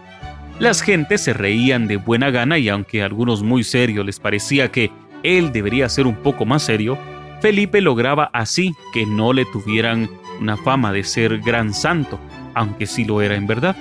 Las 0.59 0.83
gentes 0.83 1.23
se 1.23 1.33
reían 1.33 1.87
de 1.89 1.97
buena 1.97 2.31
gana 2.31 2.59
y 2.59 2.69
aunque 2.69 3.03
a 3.03 3.07
algunos 3.07 3.43
muy 3.43 3.65
serios 3.65 4.07
les 4.07 4.21
parecía 4.21 4.71
que 4.71 4.91
él 5.23 5.53
debería 5.53 5.89
ser 5.89 6.07
un 6.07 6.17
poco 6.17 6.45
más 6.45 6.63
serio, 6.63 6.99
Felipe 7.41 7.81
lograba 7.81 8.31
así 8.33 8.75
que 8.93 9.05
no 9.05 9.33
le 9.33 9.45
tuvieran 9.47 10.09
una 10.41 10.57
fama 10.57 10.93
de 10.93 11.05
ser 11.05 11.39
gran 11.41 11.75
santo, 11.75 12.19
aunque 12.55 12.87
sí 12.87 13.05
lo 13.05 13.21
era 13.23 13.35
en 13.35 13.47
verdad. 13.47 13.77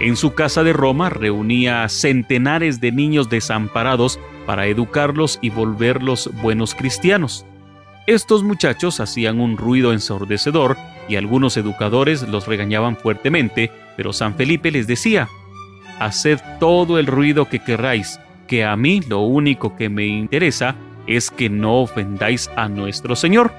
En 0.00 0.16
su 0.16 0.32
casa 0.32 0.64
de 0.64 0.72
Roma 0.72 1.10
reunía 1.10 1.86
centenares 1.90 2.80
de 2.80 2.90
niños 2.90 3.28
desamparados 3.28 4.18
para 4.46 4.66
educarlos 4.66 5.38
y 5.42 5.50
volverlos 5.50 6.30
buenos 6.40 6.74
cristianos. 6.74 7.44
Estos 8.06 8.42
muchachos 8.42 8.98
hacían 8.98 9.40
un 9.40 9.58
ruido 9.58 9.92
ensordecedor 9.92 10.78
y 11.06 11.16
algunos 11.16 11.58
educadores 11.58 12.26
los 12.26 12.46
regañaban 12.46 12.96
fuertemente, 12.96 13.70
pero 13.98 14.14
San 14.14 14.36
Felipe 14.36 14.70
les 14.70 14.86
decía, 14.86 15.28
Haced 15.98 16.40
todo 16.58 16.98
el 16.98 17.06
ruido 17.06 17.50
que 17.50 17.58
querráis, 17.58 18.18
que 18.48 18.64
a 18.64 18.74
mí 18.76 19.02
lo 19.06 19.20
único 19.20 19.76
que 19.76 19.90
me 19.90 20.06
interesa 20.06 20.76
es 21.06 21.30
que 21.30 21.50
no 21.50 21.82
ofendáis 21.82 22.50
a 22.56 22.70
nuestro 22.70 23.16
Señor. 23.16 23.52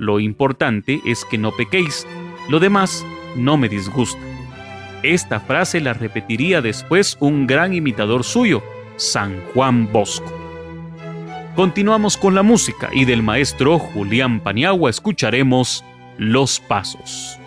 Lo 0.00 0.18
importante 0.18 1.00
es 1.06 1.24
que 1.24 1.38
no 1.38 1.52
pequéis, 1.52 2.04
lo 2.48 2.58
demás 2.58 3.06
no 3.36 3.56
me 3.56 3.68
disgusta. 3.68 4.33
Esta 5.04 5.38
frase 5.38 5.82
la 5.82 5.92
repetiría 5.92 6.62
después 6.62 7.18
un 7.20 7.46
gran 7.46 7.74
imitador 7.74 8.24
suyo, 8.24 8.62
San 8.96 9.38
Juan 9.52 9.92
Bosco. 9.92 10.32
Continuamos 11.54 12.16
con 12.16 12.34
la 12.34 12.42
música 12.42 12.88
y 12.90 13.04
del 13.04 13.22
maestro 13.22 13.78
Julián 13.78 14.40
Paniagua 14.40 14.88
escucharemos 14.88 15.84
Los 16.16 16.58
Pasos. 16.58 17.38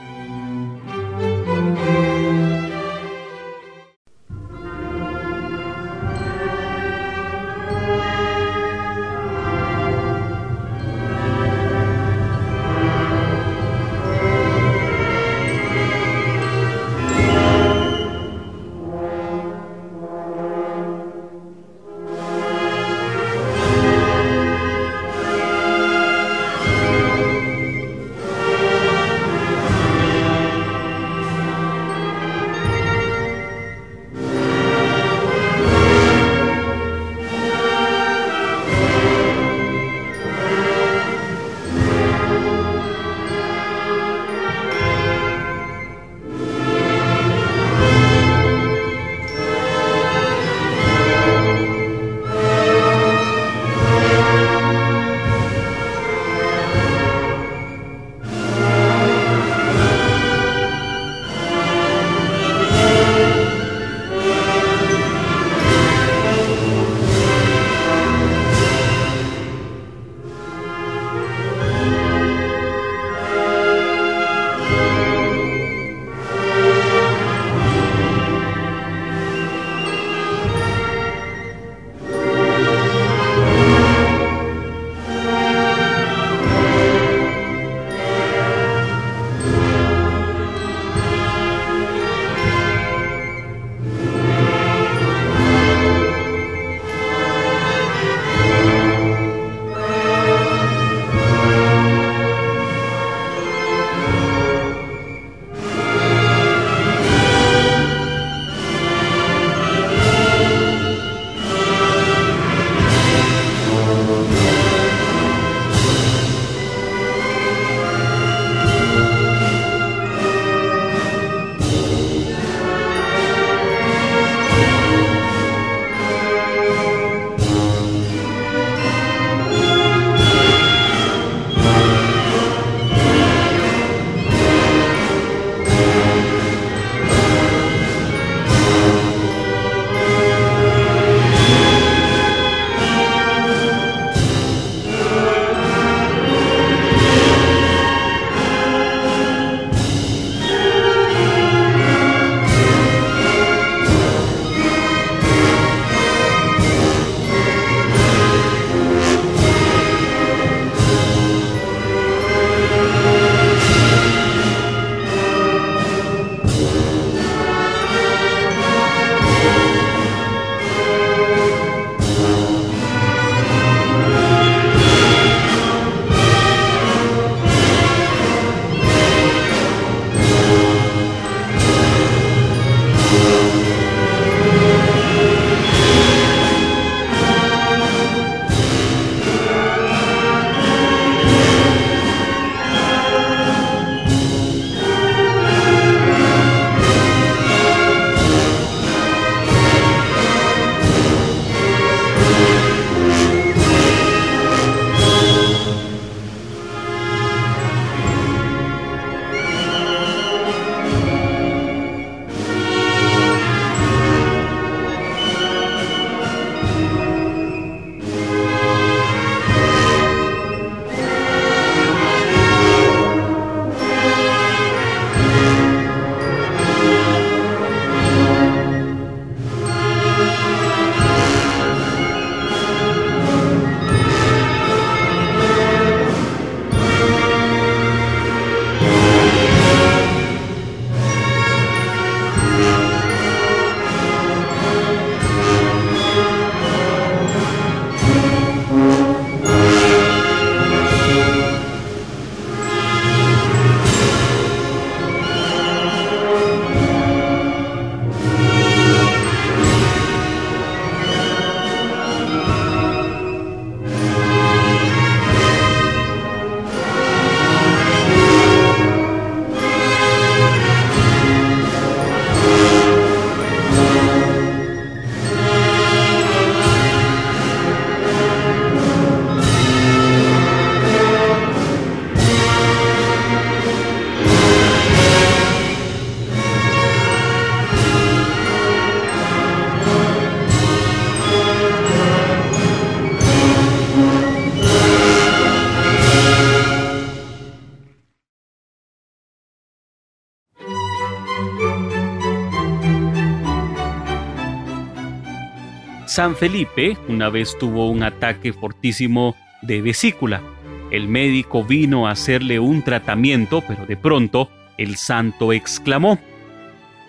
San 306.07 306.37
Felipe 306.37 306.97
una 307.09 307.29
vez 307.29 307.57
tuvo 307.59 307.89
un 307.89 308.01
ataque 308.01 308.53
fortísimo 308.53 309.35
de 309.61 309.81
vesícula. 309.81 310.41
El 310.89 311.09
médico 311.09 311.65
vino 311.65 312.07
a 312.07 312.11
hacerle 312.11 312.61
un 312.61 312.81
tratamiento, 312.81 313.61
pero 313.67 313.85
de 313.85 313.97
pronto 313.97 314.49
el 314.77 314.95
santo 314.95 315.51
exclamó, 315.51 316.17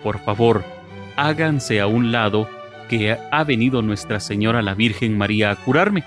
Por 0.03 0.19
favor, 0.19 0.65
háganse 1.15 1.79
a 1.79 1.87
un 1.87 2.11
lado, 2.11 2.49
que 2.89 3.17
ha 3.31 3.43
venido 3.45 3.81
Nuestra 3.81 4.19
Señora 4.19 4.61
la 4.61 4.73
Virgen 4.73 5.17
María 5.17 5.51
a 5.51 5.55
curarme. 5.55 6.03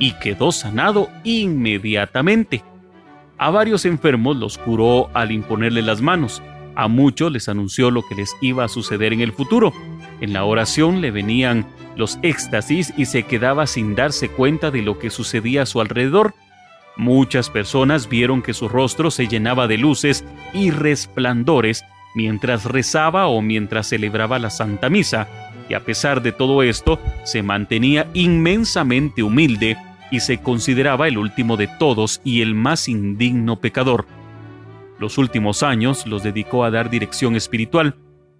Y 0.00 0.12
quedó 0.14 0.50
sanado 0.50 1.08
inmediatamente. 1.22 2.64
A 3.38 3.50
varios 3.50 3.84
enfermos 3.84 4.36
los 4.36 4.58
curó 4.58 5.10
al 5.14 5.30
imponerle 5.30 5.80
las 5.80 6.02
manos. 6.02 6.42
A 6.74 6.88
muchos 6.88 7.30
les 7.30 7.48
anunció 7.48 7.92
lo 7.92 8.02
que 8.02 8.16
les 8.16 8.34
iba 8.40 8.64
a 8.64 8.68
suceder 8.68 9.12
en 9.12 9.20
el 9.20 9.32
futuro. 9.32 9.72
En 10.20 10.32
la 10.32 10.44
oración 10.44 11.00
le 11.00 11.12
venían 11.12 11.66
los 11.96 12.18
éxtasis 12.22 12.92
y 12.96 13.06
se 13.06 13.24
quedaba 13.24 13.66
sin 13.66 13.94
darse 13.94 14.28
cuenta 14.28 14.70
de 14.70 14.82
lo 14.82 14.98
que 14.98 15.10
sucedía 15.10 15.62
a 15.62 15.66
su 15.66 15.80
alrededor. 15.80 16.34
Muchas 16.96 17.50
personas 17.50 18.08
vieron 18.08 18.42
que 18.42 18.54
su 18.54 18.68
rostro 18.68 19.10
se 19.10 19.26
llenaba 19.26 19.66
de 19.66 19.78
luces 19.78 20.24
y 20.52 20.70
resplandores 20.70 21.84
mientras 22.14 22.64
rezaba 22.64 23.26
o 23.26 23.42
mientras 23.42 23.88
celebraba 23.88 24.38
la 24.38 24.48
Santa 24.48 24.88
Misa, 24.88 25.28
y 25.68 25.74
a 25.74 25.80
pesar 25.80 26.22
de 26.22 26.32
todo 26.32 26.62
esto, 26.62 26.98
se 27.24 27.42
mantenía 27.42 28.08
inmensamente 28.14 29.22
humilde 29.22 29.76
y 30.10 30.20
se 30.20 30.38
consideraba 30.38 31.08
el 31.08 31.18
último 31.18 31.56
de 31.56 31.66
todos 31.66 32.20
y 32.24 32.40
el 32.40 32.54
más 32.54 32.88
indigno 32.88 33.60
pecador. 33.60 34.06
Los 34.98 35.18
últimos 35.18 35.62
años 35.62 36.06
los 36.06 36.22
dedicó 36.22 36.64
a 36.64 36.70
dar 36.70 36.88
dirección 36.88 37.36
espiritual. 37.36 37.96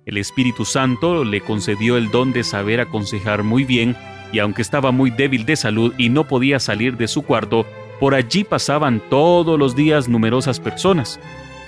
El 0.06 0.18
Espíritu 0.18 0.64
Santo 0.64 1.24
le 1.24 1.40
concedió 1.40 1.96
el 1.96 2.12
don 2.12 2.32
de 2.32 2.44
saber 2.44 2.80
aconsejar 2.80 3.42
muy 3.42 3.64
bien, 3.64 3.96
y 4.32 4.38
aunque 4.38 4.62
estaba 4.62 4.92
muy 4.92 5.10
débil 5.10 5.44
de 5.44 5.56
salud 5.56 5.92
y 5.98 6.10
no 6.10 6.28
podía 6.28 6.60
salir 6.60 6.96
de 6.96 7.08
su 7.08 7.22
cuarto, 7.22 7.66
por 7.98 8.14
allí 8.14 8.44
pasaban 8.44 9.02
todos 9.10 9.58
los 9.58 9.74
días 9.74 10.08
numerosas 10.08 10.60
personas. 10.60 11.18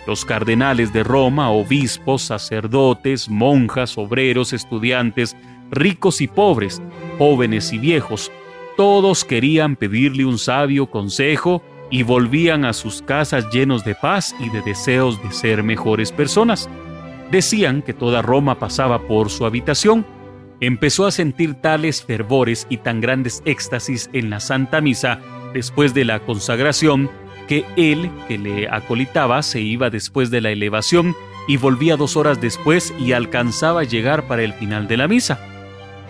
Los 0.06 0.24
cardenales 0.24 0.92
de 0.92 1.02
Roma, 1.02 1.50
obispos, 1.50 2.22
sacerdotes, 2.22 3.28
monjas, 3.28 3.98
obreros, 3.98 4.52
estudiantes, 4.52 5.36
ricos 5.72 6.20
y 6.20 6.28
pobres, 6.28 6.80
jóvenes 7.18 7.72
y 7.72 7.78
viejos, 7.78 8.30
todos 8.76 9.24
querían 9.24 9.74
pedirle 9.74 10.24
un 10.24 10.38
sabio 10.38 10.86
consejo 10.86 11.60
y 11.90 12.04
volvían 12.04 12.64
a 12.64 12.72
sus 12.72 13.02
casas 13.02 13.50
llenos 13.50 13.84
de 13.84 13.96
paz 13.96 14.36
y 14.38 14.48
de 14.50 14.62
deseos 14.62 15.20
de 15.24 15.32
ser 15.32 15.64
mejores 15.64 16.12
personas. 16.12 16.70
Decían 17.30 17.82
que 17.82 17.92
toda 17.92 18.22
Roma 18.22 18.58
pasaba 18.58 19.06
por 19.06 19.30
su 19.30 19.44
habitación. 19.44 20.06
Empezó 20.60 21.06
a 21.06 21.10
sentir 21.10 21.54
tales 21.54 22.02
fervores 22.02 22.66
y 22.70 22.78
tan 22.78 23.00
grandes 23.00 23.42
éxtasis 23.44 24.08
en 24.12 24.30
la 24.30 24.40
Santa 24.40 24.80
Misa 24.80 25.20
después 25.52 25.94
de 25.94 26.04
la 26.04 26.20
consagración 26.20 27.10
que 27.46 27.64
él, 27.76 28.10
que 28.28 28.38
le 28.38 28.68
acolitaba, 28.68 29.42
se 29.42 29.60
iba 29.60 29.90
después 29.90 30.30
de 30.30 30.40
la 30.40 30.50
elevación 30.50 31.14
y 31.46 31.56
volvía 31.56 31.96
dos 31.96 32.16
horas 32.16 32.40
después 32.40 32.94
y 32.98 33.12
alcanzaba 33.12 33.80
a 33.80 33.84
llegar 33.84 34.26
para 34.26 34.42
el 34.42 34.52
final 34.52 34.86
de 34.86 34.96
la 34.98 35.08
misa. 35.08 35.40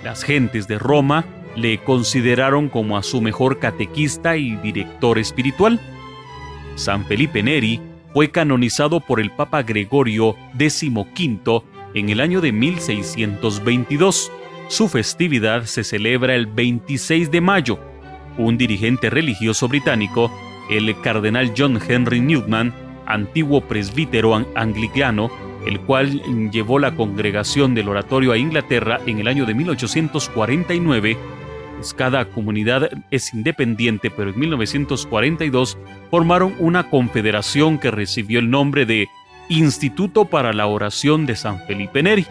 Las 0.02 0.24
gentes 0.24 0.66
de 0.66 0.78
Roma 0.78 1.24
le 1.54 1.78
consideraron 1.78 2.68
como 2.68 2.96
a 2.96 3.02
su 3.02 3.20
mejor 3.20 3.58
catequista 3.58 4.36
y 4.36 4.56
director 4.56 5.18
espiritual. 5.18 5.80
San 6.74 7.04
Felipe 7.04 7.42
Neri 7.42 7.80
fue 8.12 8.30
canonizado 8.30 9.00
por 9.00 9.20
el 9.20 9.30
Papa 9.30 9.62
Gregorio 9.62 10.36
XV 10.58 11.62
en 11.94 12.08
el 12.08 12.20
año 12.20 12.40
de 12.40 12.52
1622. 12.52 14.32
Su 14.68 14.88
festividad 14.88 15.64
se 15.64 15.84
celebra 15.84 16.34
el 16.34 16.46
26 16.46 17.30
de 17.30 17.40
mayo. 17.40 17.78
Un 18.36 18.58
dirigente 18.58 19.10
religioso 19.10 19.68
británico, 19.68 20.30
el 20.70 21.00
cardenal 21.00 21.52
John 21.56 21.80
Henry 21.86 22.20
Newman, 22.20 22.72
antiguo 23.06 23.62
presbítero 23.62 24.34
anglicano, 24.54 25.30
el 25.66 25.80
cual 25.80 26.50
llevó 26.50 26.78
la 26.78 26.94
congregación 26.94 27.74
del 27.74 27.88
oratorio 27.88 28.32
a 28.32 28.38
Inglaterra 28.38 29.00
en 29.06 29.18
el 29.18 29.28
año 29.28 29.44
de 29.46 29.54
1849, 29.54 31.16
pues, 31.78 31.94
cada 31.94 32.24
comunidad 32.24 32.90
es 33.12 33.32
independiente, 33.32 34.10
pero 34.10 34.30
en 34.30 34.38
1942 34.40 35.78
formaron 36.10 36.54
una 36.58 36.90
confederación 36.90 37.78
que 37.78 37.92
recibió 37.92 38.40
el 38.40 38.50
nombre 38.50 38.84
de 38.84 39.08
Instituto 39.48 40.24
para 40.24 40.52
la 40.52 40.66
Oración 40.66 41.24
de 41.24 41.36
San 41.36 41.64
Felipe 41.66 42.02
Neri. 42.02 42.26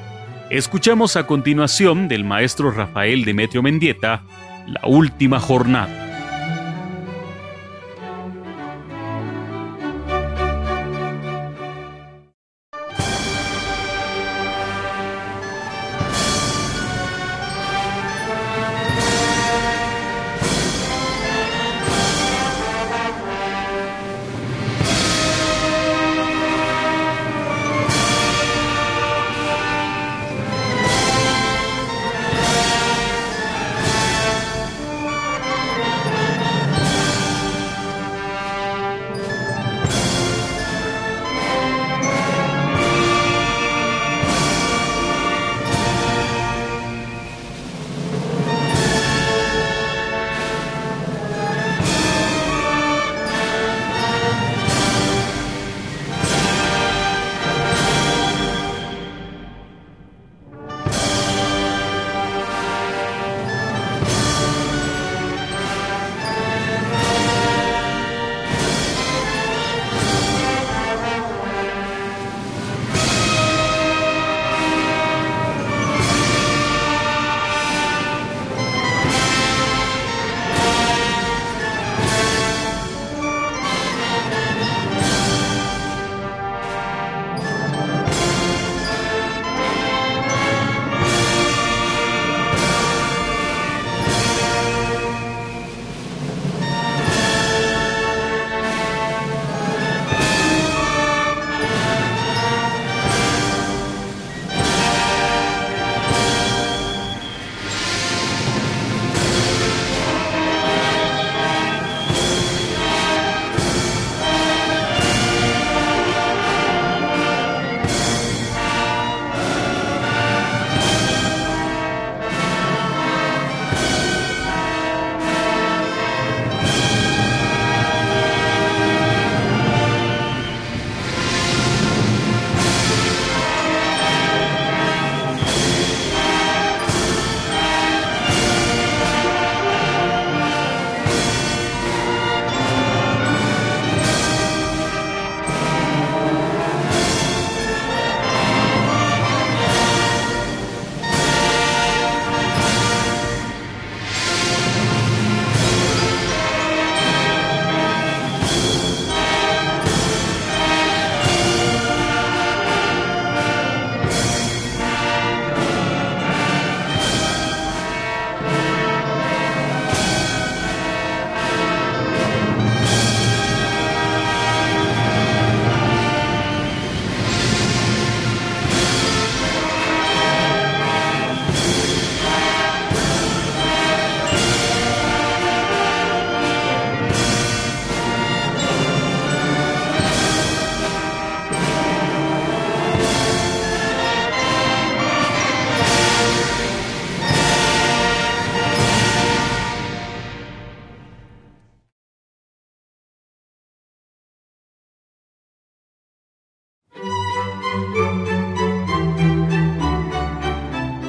Escuchamos 0.49 1.15
a 1.15 1.25
continuación 1.25 2.09
del 2.09 2.25
maestro 2.25 2.71
Rafael 2.71 3.23
Demetrio 3.23 3.63
Mendieta, 3.63 4.23
La 4.67 4.81
Última 4.85 5.39
Jornada. 5.39 6.06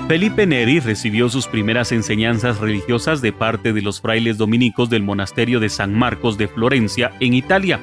Felipe 0.08 0.46
Neri 0.46 0.80
recibió 0.80 1.28
sus 1.28 1.46
primeras 1.46 1.92
enseñanzas 1.92 2.60
religiosas 2.60 3.20
de 3.20 3.30
parte 3.30 3.74
de 3.74 3.82
los 3.82 4.00
frailes 4.00 4.38
dominicos 4.38 4.88
del 4.88 5.02
monasterio 5.02 5.60
de 5.60 5.68
San 5.68 5.94
Marcos 5.94 6.38
de 6.38 6.48
Florencia, 6.48 7.12
en 7.20 7.34
Italia. 7.34 7.78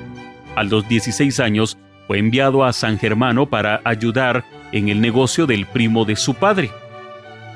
A 0.56 0.64
los 0.64 0.90
16 0.90 1.40
años 1.40 1.78
fue 2.08 2.18
enviado 2.18 2.64
a 2.64 2.74
San 2.74 2.98
Germano 2.98 3.46
para 3.46 3.80
ayudar 3.86 4.44
en 4.72 4.90
el 4.90 5.02
negocio 5.02 5.46
del 5.46 5.68
primo 5.68 6.04
de 6.04 6.16
su 6.16 6.34
padre. 6.34 6.72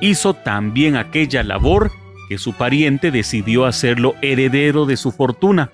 Hizo 0.01 0.35
también 0.35 0.97
aquella 0.97 1.41
labor 1.41 1.91
que 2.29 2.37
su 2.37 2.53
pariente 2.53 3.09
decidió 3.09 3.65
hacerlo 3.65 4.13
heredero 4.21 4.85
de 4.85 4.97
su 4.97 5.11
fortuna. 5.11 5.71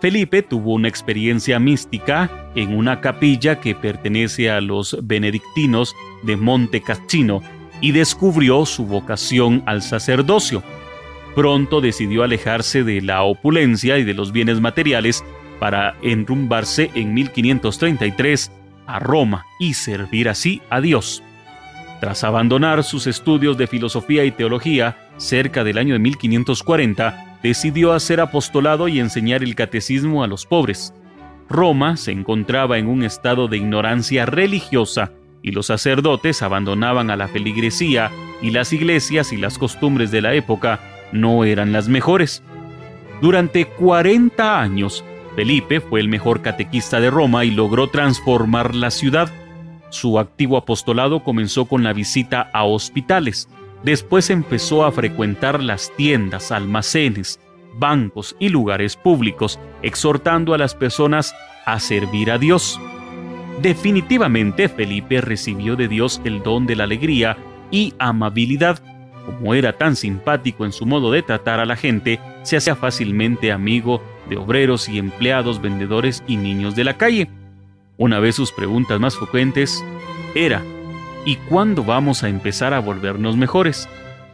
Felipe 0.00 0.42
tuvo 0.42 0.72
una 0.72 0.88
experiencia 0.88 1.60
mística 1.60 2.28
en 2.56 2.76
una 2.76 3.00
capilla 3.00 3.60
que 3.60 3.76
pertenece 3.76 4.50
a 4.50 4.60
los 4.60 4.98
benedictinos 5.00 5.94
de 6.24 6.36
Monte 6.36 6.80
Cassino 6.80 7.40
y 7.82 7.92
descubrió 7.92 8.64
su 8.64 8.86
vocación 8.86 9.62
al 9.66 9.82
sacerdocio. 9.82 10.62
Pronto 11.34 11.82
decidió 11.82 12.22
alejarse 12.22 12.84
de 12.84 13.02
la 13.02 13.22
opulencia 13.24 13.98
y 13.98 14.04
de 14.04 14.14
los 14.14 14.32
bienes 14.32 14.60
materiales 14.60 15.22
para 15.58 15.96
enrumbarse 16.00 16.90
en 16.94 17.12
1533 17.12 18.50
a 18.86 18.98
Roma 18.98 19.44
y 19.58 19.74
servir 19.74 20.28
así 20.28 20.62
a 20.70 20.80
Dios. 20.80 21.22
Tras 22.00 22.24
abandonar 22.24 22.84
sus 22.84 23.06
estudios 23.06 23.58
de 23.58 23.66
filosofía 23.66 24.24
y 24.24 24.30
teología 24.30 24.96
cerca 25.18 25.64
del 25.64 25.78
año 25.78 25.94
de 25.94 26.00
1540, 26.00 27.38
decidió 27.42 27.92
hacer 27.92 28.20
apostolado 28.20 28.88
y 28.88 29.00
enseñar 29.00 29.42
el 29.42 29.54
catecismo 29.54 30.22
a 30.22 30.26
los 30.26 30.46
pobres. 30.46 30.94
Roma 31.48 31.96
se 31.96 32.12
encontraba 32.12 32.78
en 32.78 32.86
un 32.86 33.02
estado 33.02 33.48
de 33.48 33.58
ignorancia 33.58 34.26
religiosa 34.26 35.12
y 35.42 35.50
los 35.50 35.66
sacerdotes 35.66 36.42
abandonaban 36.42 37.10
a 37.10 37.16
la 37.16 37.28
feligresía 37.28 38.10
y 38.40 38.50
las 38.50 38.72
iglesias 38.72 39.32
y 39.32 39.36
las 39.36 39.58
costumbres 39.58 40.10
de 40.10 40.22
la 40.22 40.34
época 40.34 40.80
no 41.12 41.44
eran 41.44 41.72
las 41.72 41.88
mejores. 41.88 42.42
Durante 43.20 43.66
40 43.66 44.60
años, 44.60 45.04
Felipe 45.36 45.80
fue 45.80 46.00
el 46.00 46.08
mejor 46.08 46.42
catequista 46.42 47.00
de 47.00 47.10
Roma 47.10 47.44
y 47.44 47.50
logró 47.50 47.88
transformar 47.88 48.74
la 48.74 48.90
ciudad. 48.90 49.30
Su 49.90 50.18
activo 50.18 50.56
apostolado 50.56 51.22
comenzó 51.22 51.66
con 51.66 51.82
la 51.82 51.92
visita 51.92 52.50
a 52.52 52.64
hospitales. 52.64 53.48
Después 53.82 54.30
empezó 54.30 54.84
a 54.84 54.92
frecuentar 54.92 55.62
las 55.62 55.92
tiendas, 55.96 56.52
almacenes, 56.52 57.40
bancos 57.78 58.36
y 58.38 58.48
lugares 58.48 58.96
públicos, 58.96 59.58
exhortando 59.82 60.54
a 60.54 60.58
las 60.58 60.74
personas 60.74 61.34
a 61.64 61.80
servir 61.80 62.30
a 62.30 62.38
Dios. 62.38 62.80
Definitivamente 63.60 64.68
Felipe 64.68 65.20
recibió 65.20 65.76
de 65.76 65.88
Dios 65.88 66.20
el 66.24 66.42
don 66.42 66.66
de 66.66 66.76
la 66.76 66.84
alegría 66.84 67.36
y 67.70 67.94
amabilidad. 67.98 68.80
Como 69.26 69.54
era 69.54 69.72
tan 69.72 69.94
simpático 69.94 70.64
en 70.64 70.72
su 70.72 70.86
modo 70.86 71.12
de 71.12 71.22
tratar 71.22 71.60
a 71.60 71.66
la 71.66 71.76
gente, 71.76 72.18
se 72.42 72.56
hacía 72.56 72.74
fácilmente 72.74 73.52
amigo 73.52 74.02
de 74.28 74.36
obreros 74.36 74.88
y 74.88 74.98
empleados, 74.98 75.60
vendedores 75.60 76.24
y 76.26 76.36
niños 76.36 76.74
de 76.74 76.84
la 76.84 76.96
calle. 76.96 77.28
Una 77.98 78.18
vez 78.18 78.34
sus 78.34 78.50
preguntas 78.50 78.98
más 78.98 79.16
frecuentes 79.16 79.84
era, 80.34 80.62
¿y 81.24 81.36
cuándo 81.36 81.84
vamos 81.84 82.24
a 82.24 82.28
empezar 82.28 82.74
a 82.74 82.80
volvernos 82.80 83.36
mejores? 83.36 83.88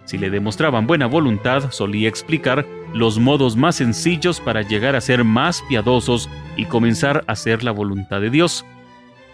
Si 0.05 0.17
le 0.17 0.31
demostraban 0.31 0.87
buena 0.87 1.07
voluntad, 1.07 1.71
solía 1.71 2.09
explicar 2.09 2.65
los 2.95 3.19
modos 3.19 3.57
más 3.57 3.77
sencillos 3.77 4.41
para 4.41 4.63
llegar 4.63 4.97
a 4.97 5.03
ser 5.03 5.23
más 5.23 5.63
piadosos 5.69 6.31
y 6.57 6.65
comenzar 6.65 7.25
a 7.27 7.33
hacer 7.33 7.63
la 7.63 7.73
voluntad 7.73 8.23
de 8.23 8.31
Dios. 8.31 8.65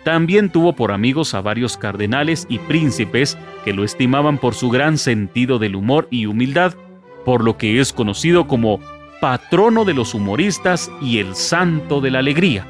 También 0.04 0.50
tuvo 0.50 0.74
por 0.74 0.92
amigos 0.92 1.32
a 1.32 1.40
varios 1.40 1.78
cardenales 1.78 2.46
y 2.50 2.58
príncipes 2.58 3.38
que 3.64 3.72
lo 3.72 3.84
estimaban 3.84 4.36
por 4.36 4.54
su 4.54 4.68
gran 4.68 4.98
sentido 4.98 5.58
del 5.58 5.74
humor 5.74 6.08
y 6.10 6.26
humildad, 6.26 6.74
por 7.24 7.42
lo 7.42 7.56
que 7.56 7.80
es 7.80 7.94
conocido 7.94 8.46
como 8.46 8.80
patrono 9.22 9.86
de 9.86 9.94
los 9.94 10.12
humoristas 10.12 10.90
y 11.00 11.18
el 11.18 11.34
santo 11.34 12.02
de 12.02 12.10
la 12.10 12.18
alegría. 12.18 12.66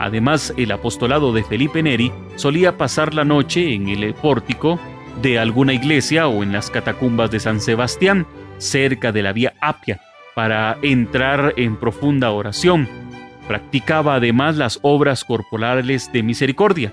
Además, 0.00 0.52
el 0.56 0.72
apostolado 0.72 1.32
de 1.32 1.44
Felipe 1.44 1.84
Neri 1.84 2.10
solía 2.34 2.76
pasar 2.76 3.14
la 3.14 3.24
noche 3.24 3.72
en 3.72 3.88
el 3.88 4.12
pórtico 4.14 4.80
de 5.22 5.38
alguna 5.38 5.72
iglesia 5.72 6.26
o 6.26 6.42
en 6.42 6.52
las 6.52 6.68
catacumbas 6.68 7.30
de 7.30 7.38
San 7.38 7.60
Sebastián, 7.60 8.26
cerca 8.58 9.12
de 9.12 9.22
la 9.22 9.32
vía 9.32 9.54
Apia, 9.60 10.00
para 10.34 10.78
entrar 10.82 11.54
en 11.56 11.76
profunda 11.76 12.32
oración 12.32 12.88
Practicaba 13.50 14.14
además 14.14 14.56
las 14.56 14.78
obras 14.82 15.24
corporales 15.24 16.12
de 16.12 16.22
misericordia. 16.22 16.92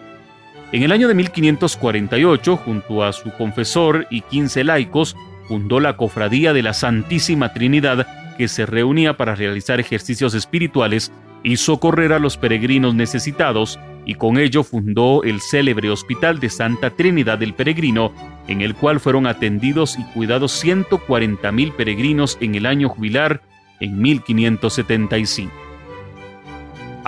En 0.71 0.81
el 0.81 0.91
año 0.91 1.07
de 1.07 1.13
1548, 1.13 2.57
junto 2.57 3.03
a 3.03 3.13
su 3.13 3.31
confesor 3.33 4.07
y 4.09 4.21
15 4.21 4.63
laicos, 4.63 5.15
fundó 5.47 5.79
la 5.79 5.97
Cofradía 5.97 6.53
de 6.53 6.63
la 6.63 6.73
Santísima 6.73 7.53
Trinidad, 7.53 8.07
que 8.39 8.47
se 8.47 8.65
reunía 8.65 9.17
para 9.17 9.35
realizar 9.35 9.79
ejercicios 9.79 10.33
espirituales 10.33 11.11
y 11.43 11.57
socorrer 11.57 12.11
a 12.11 12.17
los 12.17 12.37
peregrinos 12.37 12.95
necesitados, 12.95 13.79
y 14.03 14.15
con 14.15 14.39
ello 14.39 14.63
fundó 14.63 15.21
el 15.21 15.41
célebre 15.41 15.91
Hospital 15.91 16.39
de 16.39 16.49
Santa 16.49 16.89
Trinidad 16.89 17.37
del 17.37 17.53
Peregrino, 17.53 18.11
en 18.47 18.61
el 18.61 18.73
cual 18.73 18.99
fueron 18.99 19.27
atendidos 19.27 19.95
y 19.99 20.03
cuidados 20.05 20.65
140.000 20.65 21.75
peregrinos 21.75 22.35
en 22.41 22.55
el 22.55 22.65
año 22.65 22.89
jubilar 22.89 23.43
en 23.79 24.01
1575. 24.01 25.66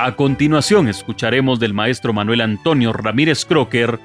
A 0.02 0.16
continuación 0.16 0.88
escucharemos 0.88 1.60
del 1.60 1.74
maestro 1.74 2.14
Manuel 2.14 2.40
Antonio 2.40 2.94
Ramírez 2.94 3.44
Crocker, 3.44 4.00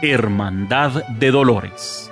Hermandad 0.00 1.04
de 1.08 1.32
Dolores. 1.32 2.11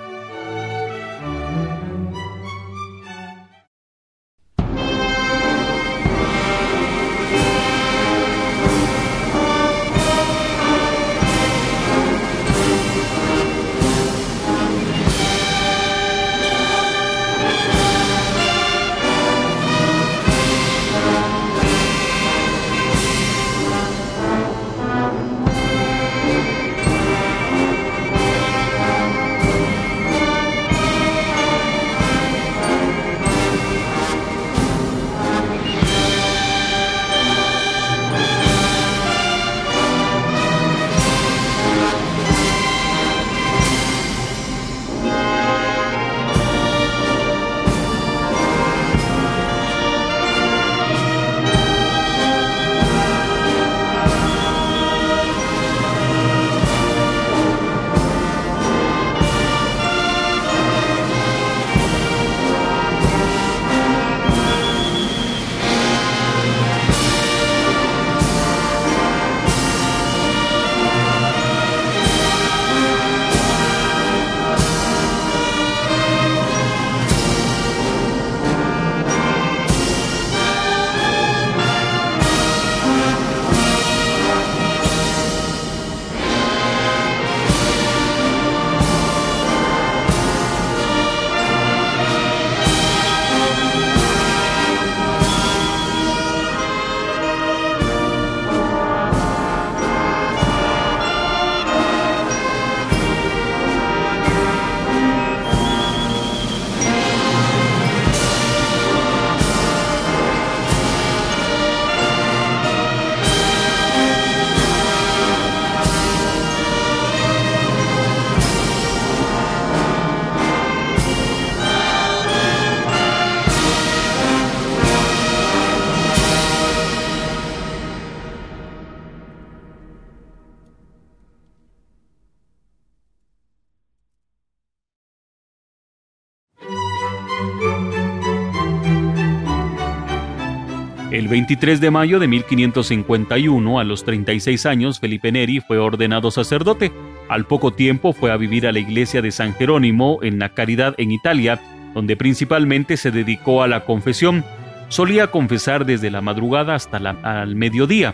23 141.31 141.79
de 141.79 141.91
mayo 141.91 142.19
de 142.19 142.27
1551, 142.27 143.79
a 143.79 143.85
los 143.85 144.03
36 144.03 144.65
años, 144.65 144.99
Felipe 144.99 145.31
Neri 145.31 145.61
fue 145.61 145.77
ordenado 145.77 146.29
sacerdote. 146.29 146.91
Al 147.29 147.45
poco 147.45 147.71
tiempo 147.71 148.11
fue 148.11 148.33
a 148.33 148.35
vivir 148.35 148.67
a 148.67 148.73
la 148.73 148.79
iglesia 148.79 149.21
de 149.21 149.31
San 149.31 149.53
Jerónimo 149.53 150.19
en 150.23 150.39
la 150.39 150.49
Caridad 150.49 150.93
en 150.97 151.09
Italia, 151.11 151.61
donde 151.93 152.17
principalmente 152.17 152.97
se 152.97 153.11
dedicó 153.11 153.63
a 153.63 153.69
la 153.69 153.85
confesión. 153.85 154.43
Solía 154.89 155.27
confesar 155.27 155.85
desde 155.85 156.11
la 156.11 156.19
madrugada 156.19 156.75
hasta 156.75 156.97
el 157.43 157.55
mediodía, 157.55 158.13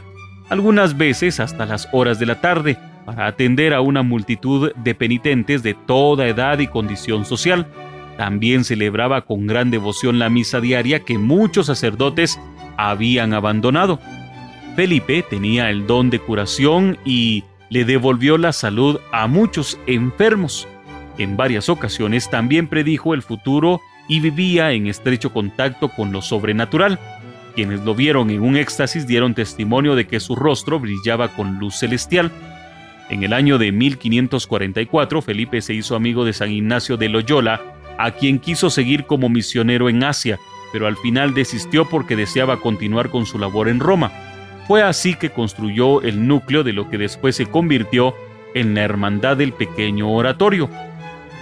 algunas 0.49 0.95
veces 0.95 1.39
hasta 1.39 1.65
las 1.65 1.89
horas 1.93 2.20
de 2.20 2.28
la 2.28 2.39
tarde, 2.39 2.78
para 3.03 3.26
atender 3.26 3.74
a 3.74 3.82
una 3.82 4.03
multitud 4.03 4.74
de 4.76 4.93
penitentes 4.93 5.63
de 5.63 5.74
toda 5.74 6.28
edad 6.28 6.59
y 6.59 6.68
condición 6.68 7.26
social. 7.26 7.65
También 8.15 8.63
celebraba 8.63 9.22
con 9.22 9.47
gran 9.47 9.72
devoción 9.72 10.20
la 10.20 10.30
misa 10.30 10.59
diaria 10.59 10.99
que 10.99 11.18
muchos 11.18 11.65
sacerdotes 11.65 12.39
habían 12.78 13.34
abandonado. 13.34 13.99
Felipe 14.75 15.23
tenía 15.28 15.69
el 15.69 15.88
don 15.88 16.09
de 16.09 16.19
curación 16.19 16.97
y 17.03 17.43
le 17.69 17.84
devolvió 17.84 18.38
la 18.38 18.53
salud 18.53 18.99
a 19.11 19.28
muchos 19.28 19.80
enfermos. 19.88 20.67
En 21.17 21.36
varias 21.36 21.67
ocasiones 21.67 22.30
también 22.30 22.67
predijo 22.67 23.13
el 23.13 23.23
futuro 23.23 23.82
y 24.07 24.19
vivía 24.19 24.71
en 24.71 24.88
estrecho 24.88 25.34
contacto 25.34 25.89
con 25.89 26.11
lo 26.11 26.21
sobrenatural. 26.21 26.99
Quienes 27.55 27.82
lo 27.82 27.95
vieron 27.95 28.30
en 28.30 28.41
un 28.41 28.55
éxtasis 28.55 29.07
dieron 29.07 29.34
testimonio 29.34 29.95
de 29.95 30.05
que 30.05 30.19
su 30.19 30.36
rostro 30.36 30.80
brillaba 30.80 31.30
con 31.30 31.57
luz 31.57 31.80
celestial. 31.80 32.32
En 33.09 33.23
el 33.23 33.34
año 33.34 33.57
de 33.57 33.71
1544, 33.71 35.21
Felipe 35.21 35.61
se 35.61 35.73
hizo 35.73 35.95
amigo 35.95 36.23
de 36.23 36.34
San 36.34 36.51
Ignacio 36.51 36.97
de 36.97 37.09
Loyola, 37.09 37.61
a 37.97 38.11
quien 38.11 38.38
quiso 38.38 38.69
seguir 38.69 39.05
como 39.05 39.28
misionero 39.28 39.89
en 39.89 40.03
Asia, 40.03 40.38
pero 40.72 40.88
al 40.88 40.97
final 40.97 41.34
desistió 41.34 41.86
porque 41.86 42.15
deseaba 42.15 42.59
continuar 42.59 43.09
con 43.09 43.26
su 43.26 43.39
labor 43.39 43.70
en 43.70 43.80
Roma. 43.80 44.11
Fue 44.68 44.84
así 44.84 45.15
que 45.15 45.30
construyó 45.30 46.01
el 46.01 46.28
núcleo 46.28 46.63
de 46.63 46.74
lo 46.74 46.89
que 46.89 46.97
después 46.97 47.36
se 47.36 47.45
convirtió 47.45 48.13
en 48.53 48.76
la 48.76 48.82
Hermandad 48.82 49.38
del 49.38 49.53
Pequeño 49.53 50.11
Oratorio. 50.11 50.70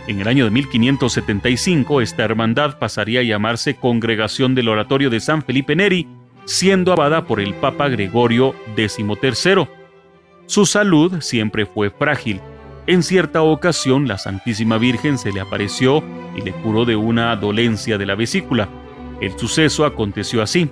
En 0.07 0.21
el 0.21 0.27
año 0.27 0.45
de 0.45 0.51
1575, 0.51 2.01
esta 2.01 2.23
hermandad 2.23 2.77
pasaría 2.77 3.21
a 3.21 3.23
llamarse 3.23 3.75
Congregación 3.75 4.53
del 4.53 4.69
Oratorio 4.69 5.09
de 5.09 5.19
San 5.19 5.41
Felipe 5.41 5.75
Neri, 5.75 6.07
siendo 6.45 6.93
abada 6.93 7.25
por 7.25 7.39
el 7.39 7.55
Papa 7.55 7.89
Gregorio 7.89 8.53
XIII. 8.75 9.67
Su 10.45 10.67
salud 10.67 11.21
siempre 11.21 11.65
fue 11.65 11.89
frágil, 11.89 12.39
en 12.87 13.01
cierta 13.01 13.41
ocasión 13.41 14.07
la 14.07 14.19
Santísima 14.19 14.77
Virgen 14.77 15.17
se 15.17 15.31
le 15.31 15.41
apareció 15.41 16.03
y 16.37 16.41
le 16.41 16.51
curó 16.51 16.85
de 16.85 16.95
una 16.95 17.35
dolencia 17.35 17.97
de 17.97 18.05
la 18.05 18.13
vesícula. 18.13 18.69
El 19.21 19.37
suceso 19.37 19.85
aconteció 19.85 20.41
así. 20.41 20.69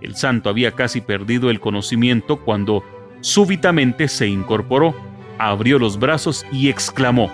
El 0.00 0.14
santo 0.14 0.50
había 0.50 0.72
casi 0.72 1.00
perdido 1.00 1.50
el 1.50 1.60
conocimiento 1.60 2.36
cuando 2.38 2.84
súbitamente 3.20 4.08
se 4.08 4.28
incorporó, 4.28 4.94
abrió 5.38 5.78
los 5.78 5.98
brazos 5.98 6.46
y 6.52 6.68
exclamó, 6.68 7.32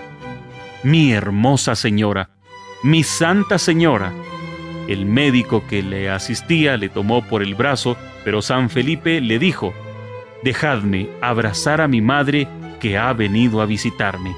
Mi 0.82 1.12
hermosa 1.12 1.74
señora, 1.74 2.30
mi 2.82 3.02
santa 3.02 3.58
señora. 3.58 4.12
El 4.88 5.06
médico 5.06 5.64
que 5.68 5.82
le 5.82 6.10
asistía 6.10 6.76
le 6.76 6.88
tomó 6.88 7.24
por 7.24 7.42
el 7.42 7.54
brazo, 7.54 7.96
pero 8.24 8.42
San 8.42 8.70
Felipe 8.70 9.20
le 9.20 9.38
dijo, 9.38 9.74
Dejadme 10.42 11.08
abrazar 11.22 11.80
a 11.80 11.88
mi 11.88 12.02
madre 12.02 12.46
que 12.80 12.98
ha 12.98 13.12
venido 13.14 13.62
a 13.62 13.66
visitarme. 13.66 14.36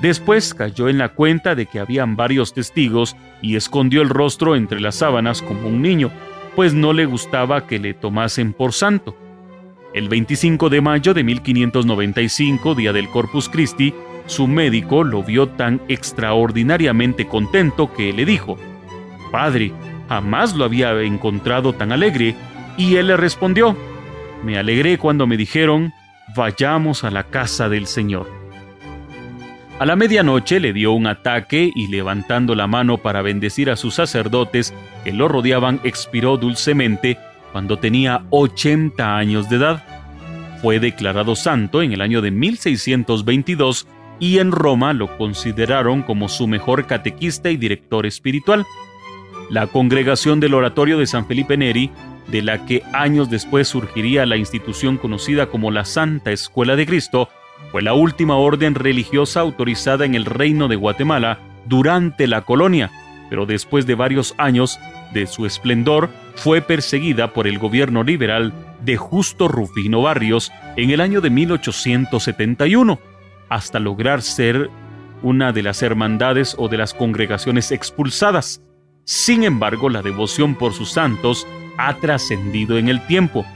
Después 0.00 0.54
cayó 0.54 0.88
en 0.88 0.98
la 0.98 1.10
cuenta 1.10 1.54
de 1.54 1.66
que 1.66 1.80
habían 1.80 2.16
varios 2.16 2.54
testigos 2.54 3.16
y 3.42 3.56
escondió 3.56 4.02
el 4.02 4.08
rostro 4.08 4.56
entre 4.56 4.80
las 4.80 4.96
sábanas 4.96 5.42
como 5.42 5.68
un 5.68 5.82
niño, 5.82 6.10
pues 6.54 6.74
no 6.74 6.92
le 6.92 7.04
gustaba 7.04 7.66
que 7.66 7.78
le 7.78 7.94
tomasen 7.94 8.52
por 8.52 8.72
santo. 8.72 9.16
El 9.94 10.08
25 10.08 10.68
de 10.68 10.80
mayo 10.80 11.14
de 11.14 11.24
1595, 11.24 12.74
día 12.74 12.92
del 12.92 13.08
Corpus 13.08 13.48
Christi, 13.48 13.94
su 14.26 14.46
médico 14.46 15.04
lo 15.04 15.22
vio 15.22 15.48
tan 15.48 15.80
extraordinariamente 15.88 17.26
contento 17.26 17.92
que 17.92 18.12
le 18.12 18.24
dijo, 18.24 18.56
Padre, 19.30 19.72
jamás 20.08 20.54
lo 20.54 20.64
había 20.64 21.00
encontrado 21.02 21.72
tan 21.72 21.92
alegre, 21.92 22.34
y 22.76 22.96
él 22.96 23.08
le 23.08 23.16
respondió, 23.16 23.76
Me 24.44 24.58
alegré 24.58 24.98
cuando 24.98 25.26
me 25.26 25.36
dijeron, 25.36 25.92
vayamos 26.34 27.04
a 27.04 27.10
la 27.10 27.24
casa 27.24 27.68
del 27.68 27.86
Señor. 27.86 28.45
A 29.78 29.84
la 29.84 29.94
medianoche 29.94 30.58
le 30.58 30.72
dio 30.72 30.92
un 30.92 31.06
ataque 31.06 31.70
y 31.74 31.88
levantando 31.88 32.54
la 32.54 32.66
mano 32.66 32.96
para 32.96 33.20
bendecir 33.20 33.68
a 33.68 33.76
sus 33.76 33.94
sacerdotes 33.94 34.72
que 35.04 35.12
lo 35.12 35.28
rodeaban, 35.28 35.80
expiró 35.84 36.38
dulcemente 36.38 37.18
cuando 37.52 37.78
tenía 37.78 38.24
80 38.30 39.18
años 39.18 39.50
de 39.50 39.56
edad. 39.56 39.84
Fue 40.62 40.80
declarado 40.80 41.36
santo 41.36 41.82
en 41.82 41.92
el 41.92 42.00
año 42.00 42.22
de 42.22 42.30
1622 42.30 43.86
y 44.18 44.38
en 44.38 44.50
Roma 44.50 44.94
lo 44.94 45.18
consideraron 45.18 46.02
como 46.02 46.30
su 46.30 46.46
mejor 46.46 46.86
catequista 46.86 47.50
y 47.50 47.58
director 47.58 48.06
espiritual. 48.06 48.64
La 49.50 49.66
congregación 49.66 50.40
del 50.40 50.54
Oratorio 50.54 50.96
de 50.96 51.06
San 51.06 51.26
Felipe 51.26 51.58
Neri 51.58 51.90
de 52.28 52.40
la 52.40 52.64
que 52.64 52.82
años 52.94 53.28
después 53.28 53.68
surgiría 53.68 54.24
la 54.24 54.38
institución 54.38 54.96
conocida 54.96 55.46
como 55.46 55.70
la 55.70 55.84
Santa 55.84 56.32
Escuela 56.32 56.76
de 56.76 56.86
Cristo, 56.86 57.28
fue 57.70 57.82
la 57.82 57.94
última 57.94 58.36
orden 58.36 58.74
religiosa 58.74 59.40
autorizada 59.40 60.04
en 60.04 60.14
el 60.14 60.24
Reino 60.24 60.68
de 60.68 60.76
Guatemala 60.76 61.38
durante 61.66 62.26
la 62.26 62.42
colonia, 62.42 62.90
pero 63.28 63.46
después 63.46 63.86
de 63.86 63.94
varios 63.94 64.34
años 64.38 64.78
de 65.12 65.26
su 65.26 65.46
esplendor 65.46 66.10
fue 66.34 66.60
perseguida 66.60 67.32
por 67.32 67.46
el 67.46 67.58
gobierno 67.58 68.02
liberal 68.02 68.52
de 68.82 68.96
Justo 68.96 69.48
Rufino 69.48 70.02
Barrios 70.02 70.52
en 70.76 70.90
el 70.90 71.00
año 71.00 71.20
de 71.20 71.30
1871, 71.30 72.98
hasta 73.48 73.78
lograr 73.78 74.22
ser 74.22 74.70
una 75.22 75.52
de 75.52 75.62
las 75.62 75.82
hermandades 75.82 76.54
o 76.58 76.68
de 76.68 76.76
las 76.76 76.94
congregaciones 76.94 77.72
expulsadas. 77.72 78.62
Sin 79.04 79.44
embargo, 79.44 79.88
la 79.88 80.02
devoción 80.02 80.54
por 80.54 80.72
sus 80.72 80.90
santos 80.90 81.46
ha 81.78 81.94
trascendido 81.94 82.78
en 82.78 82.88
el 82.88 83.04
tiempo. 83.06 83.46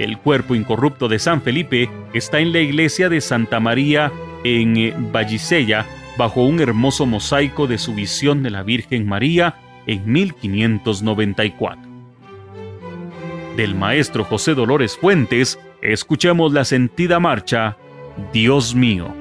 El 0.00 0.16
cuerpo 0.16 0.54
incorrupto 0.54 1.08
de 1.08 1.18
San 1.18 1.42
Felipe 1.42 1.90
está 2.14 2.38
en 2.38 2.54
la 2.54 2.60
iglesia 2.60 3.10
de 3.10 3.20
Santa 3.20 3.60
María 3.60 4.10
en 4.44 4.78
eh, 4.78 4.94
Vallisella, 4.96 5.84
bajo 6.16 6.42
un 6.42 6.58
hermoso 6.58 7.04
mosaico 7.04 7.66
de 7.66 7.76
su 7.76 7.94
visión 7.94 8.42
de 8.42 8.48
la 8.48 8.62
Virgen 8.62 9.06
María 9.06 9.56
en 9.86 10.10
1594. 10.10 11.82
Del 13.58 13.74
maestro 13.74 14.24
José 14.24 14.54
Dolores 14.54 14.96
Fuentes, 14.96 15.58
escuchamos 15.82 16.54
la 16.54 16.64
sentida 16.64 17.20
marcha 17.20 17.76
Dios 18.32 18.74
mío. 18.74 19.19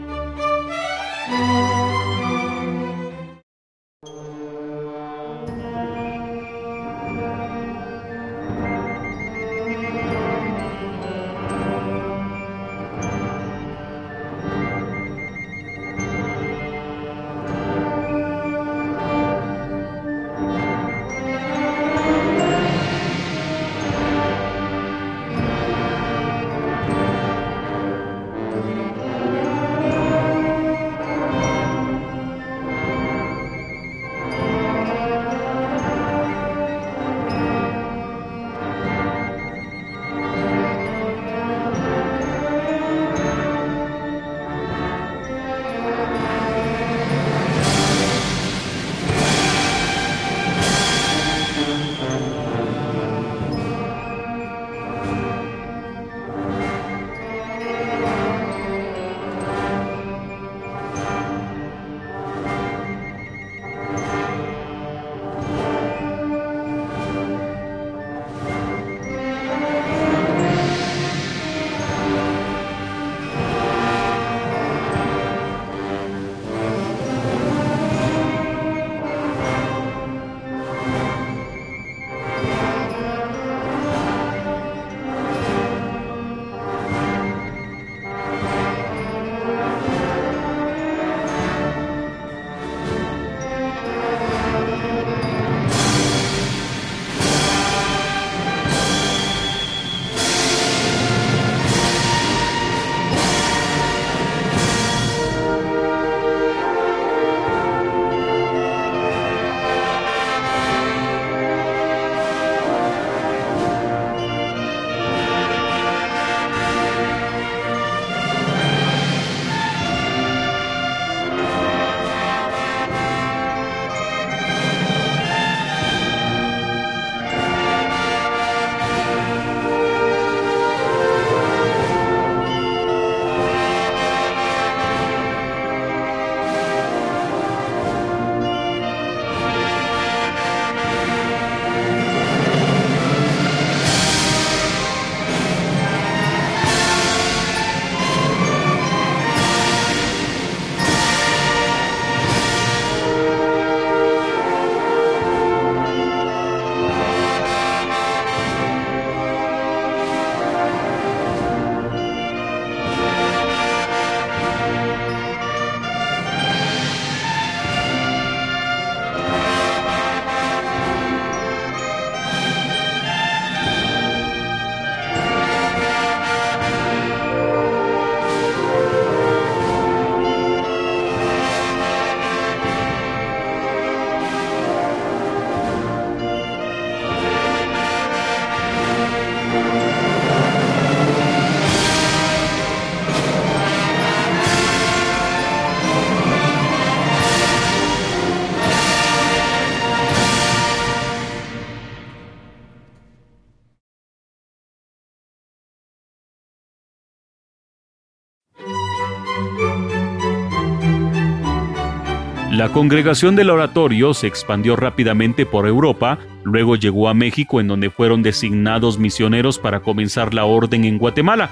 La 212.60 212.68
congregación 212.74 213.38
del 213.38 213.52
oratorio 213.52 214.14
se 214.14 214.28
expandió 214.28 214.76
rápidamente 214.76 215.46
por 215.46 215.66
Europa, 215.66 216.20
luego 216.44 216.76
llegó 216.76 217.08
a 217.08 217.14
México 217.14 217.62
en 217.62 217.70
donde 217.70 217.90
fueron 217.90 218.22
designados 218.22 219.00
misioneros 219.00 219.58
para 219.58 219.80
comenzar 219.80 220.34
la 220.34 220.44
orden 220.44 220.84
en 220.84 220.98
Guatemala. 220.98 221.50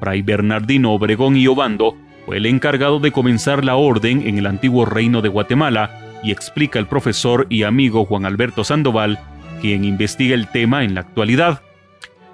Fray 0.00 0.22
Bernardino 0.22 0.92
Obregón 0.92 1.36
y 1.36 1.46
Obando 1.46 1.96
fue 2.26 2.38
el 2.38 2.46
encargado 2.46 2.98
de 2.98 3.12
comenzar 3.12 3.64
la 3.64 3.76
orden 3.76 4.26
en 4.26 4.38
el 4.38 4.46
antiguo 4.46 4.84
reino 4.86 5.22
de 5.22 5.28
Guatemala 5.28 6.18
y 6.24 6.32
explica 6.32 6.80
el 6.80 6.88
profesor 6.88 7.46
y 7.48 7.62
amigo 7.62 8.04
Juan 8.04 8.26
Alberto 8.26 8.64
Sandoval, 8.64 9.20
quien 9.60 9.84
investiga 9.84 10.34
el 10.34 10.48
tema 10.48 10.82
en 10.82 10.96
la 10.96 11.02
actualidad. 11.02 11.62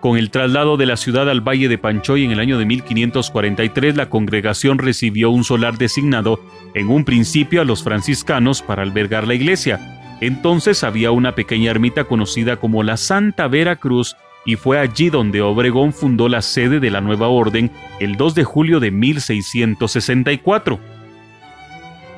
Con 0.07 0.17
el 0.17 0.31
traslado 0.31 0.77
de 0.77 0.87
la 0.87 0.97
ciudad 0.97 1.29
al 1.29 1.41
Valle 1.41 1.67
de 1.69 1.79
Panchoy 1.79 2.23
en 2.23 2.31
el 2.31 2.39
año 2.39 2.59
de 2.59 2.65
1543, 2.65 3.97
la 3.97 4.09
congregación 4.09 4.79
recibió 4.79 5.31
un 5.31 5.43
solar 5.43 5.79
designado 5.79 6.39
en 6.75 6.91
un 6.91 7.05
principio 7.05 7.61
a 7.61 7.65
los 7.65 7.83
franciscanos 7.83 8.63
para 8.63 8.85
albergar 8.85 9.27
la 9.27 9.35
iglesia. 9.35 10.17
Entonces 10.21 10.85
había 10.85 11.11
una 11.11 11.35
pequeña 11.35 11.73
ermita 11.73 12.05
conocida 12.05 12.59
como 12.59 12.85
la 12.85 12.97
Santa 12.97 13.49
Vera 13.49 13.75
Cruz 13.75 14.15
y 14.45 14.55
fue 14.55 14.79
allí 14.79 15.11
donde 15.11 15.43
Obregón 15.43 15.93
fundó 15.93 16.29
la 16.29 16.41
sede 16.41 16.79
de 16.79 16.93
la 16.93 17.01
nueva 17.01 17.27
orden 17.27 17.73
el 17.99 18.15
2 18.15 18.37
de 18.37 18.45
julio 18.45 18.79
de 18.79 18.93
1664. 18.93 20.79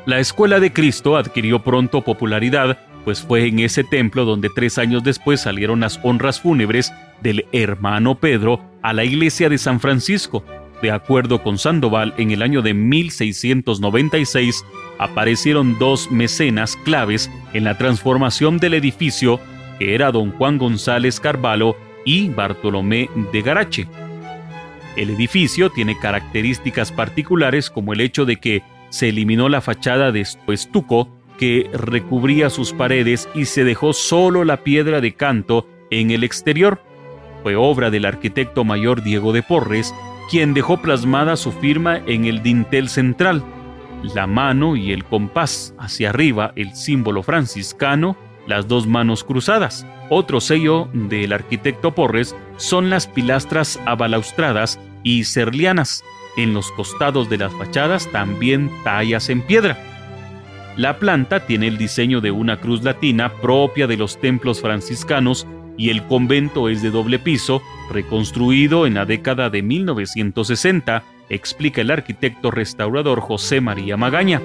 La 0.05 0.19
Escuela 0.19 0.61
de 0.61 0.75
Cristo 0.75 1.17
adquirió 1.17 1.61
pronto 1.61 2.03
popularidad, 2.03 2.77
pues 3.07 3.23
fue 3.23 3.47
en 3.47 3.61
ese 3.61 3.83
templo 3.83 4.27
donde 4.27 4.51
tres 4.55 4.77
años 4.77 5.03
después 5.03 5.41
salieron 5.41 5.81
las 5.81 5.99
honras 6.03 6.39
fúnebres 6.39 6.93
del 7.23 7.47
hermano 7.53 8.17
Pedro 8.17 8.61
a 8.83 8.93
la 8.93 9.05
iglesia 9.05 9.49
de 9.49 9.59
San 9.59 9.81
Francisco. 9.81 10.45
De 10.83 10.91
acuerdo 10.91 11.43
con 11.43 11.59
Sandoval, 11.59 12.15
en 12.19 12.31
el 12.31 12.43
año 12.43 12.63
de 12.63 12.75
1696 12.75 14.65
aparecieron 14.99 15.79
dos 15.79 16.11
mecenas 16.11 16.77
claves 16.85 17.31
en 17.53 17.65
la 17.65 17.77
transformación 17.77 18.59
del 18.59 18.75
edificio, 18.75 19.41
que 19.79 19.95
era 19.95 20.13
don 20.13 20.31
Juan 20.33 20.59
González 20.59 21.19
Carvalho 21.19 21.77
y 22.05 22.29
Bartolomé 22.29 23.11
de 23.33 23.43
Garache. 23.43 23.89
El 24.97 25.11
edificio 25.11 25.71
tiene 25.71 25.99
características 25.99 26.93
particulares 26.93 27.71
como 27.71 27.93
el 27.93 28.01
hecho 28.01 28.25
de 28.25 28.37
que 28.37 28.63
se 28.91 29.11
eliminó 29.11 29.49
la 29.49 29.61
fachada 29.61 30.13
de 30.13 30.21
estuco 30.21 31.09
que 31.39 31.71
recubría 31.73 32.51
sus 32.51 32.73
paredes 32.73 33.29
y 33.35 33.45
se 33.45 33.65
dejó 33.65 33.93
solo 33.93 34.45
la 34.45 34.65
piedra 34.65 35.01
de 35.01 35.15
canto 35.15 35.69
en 35.91 36.11
el 36.11 36.25
exterior. 36.25 36.83
Fue 37.49 37.57
obra 37.57 37.89
del 37.89 38.05
arquitecto 38.05 38.63
mayor 38.63 39.03
Diego 39.03 39.33
de 39.33 39.43
Porres, 39.43 39.95
quien 40.29 40.53
dejó 40.53 40.83
plasmada 40.83 41.35
su 41.35 41.51
firma 41.51 41.97
en 42.07 42.27
el 42.27 42.43
dintel 42.43 42.91
central, 42.91 43.43
la 44.03 44.27
mano 44.27 44.77
y 44.77 44.93
el 44.93 45.03
compás, 45.03 45.75
hacia 45.79 46.11
arriba 46.11 46.53
el 46.57 46.75
símbolo 46.75 47.23
franciscano, 47.23 48.19
las 48.47 48.69
dos 48.69 48.87
manos 48.87 49.25
cruzadas. 49.25 49.87
Otro 50.11 50.43
sello 50.43 50.91
del 50.93 51.33
arquitecto 51.33 51.95
Porres 51.95 52.37
son 52.59 52.91
las 52.91 53.07
pilastras 53.07 53.81
abalaustradas 53.87 54.79
y 55.03 55.25
serlianas, 55.25 56.05
en 56.37 56.53
los 56.53 56.71
costados 56.73 57.31
de 57.31 57.39
las 57.39 57.55
fachadas 57.55 58.13
también 58.13 58.71
tallas 58.85 59.31
en 59.31 59.41
piedra. 59.41 59.79
La 60.77 60.99
planta 60.99 61.47
tiene 61.47 61.69
el 61.69 61.79
diseño 61.79 62.21
de 62.21 62.31
una 62.31 62.61
cruz 62.61 62.83
latina 62.83 63.33
propia 63.41 63.87
de 63.87 63.97
los 63.97 64.21
templos 64.21 64.61
franciscanos 64.61 65.47
y 65.79 65.91
el 65.91 66.03
convento 66.03 66.69
es 66.69 66.83
de 66.83 66.91
doble 66.91 67.19
piso, 67.19 67.63
reconstruido 67.91 68.85
en 68.85 68.95
la 68.95 69.07
década 69.07 69.49
de 69.49 69.63
1960, 69.63 71.05
explica 71.31 71.81
el 71.81 71.91
arquitecto 71.91 72.51
restaurador 72.51 73.21
José 73.21 73.63
María 73.63 73.97
Magaña. 73.97 74.43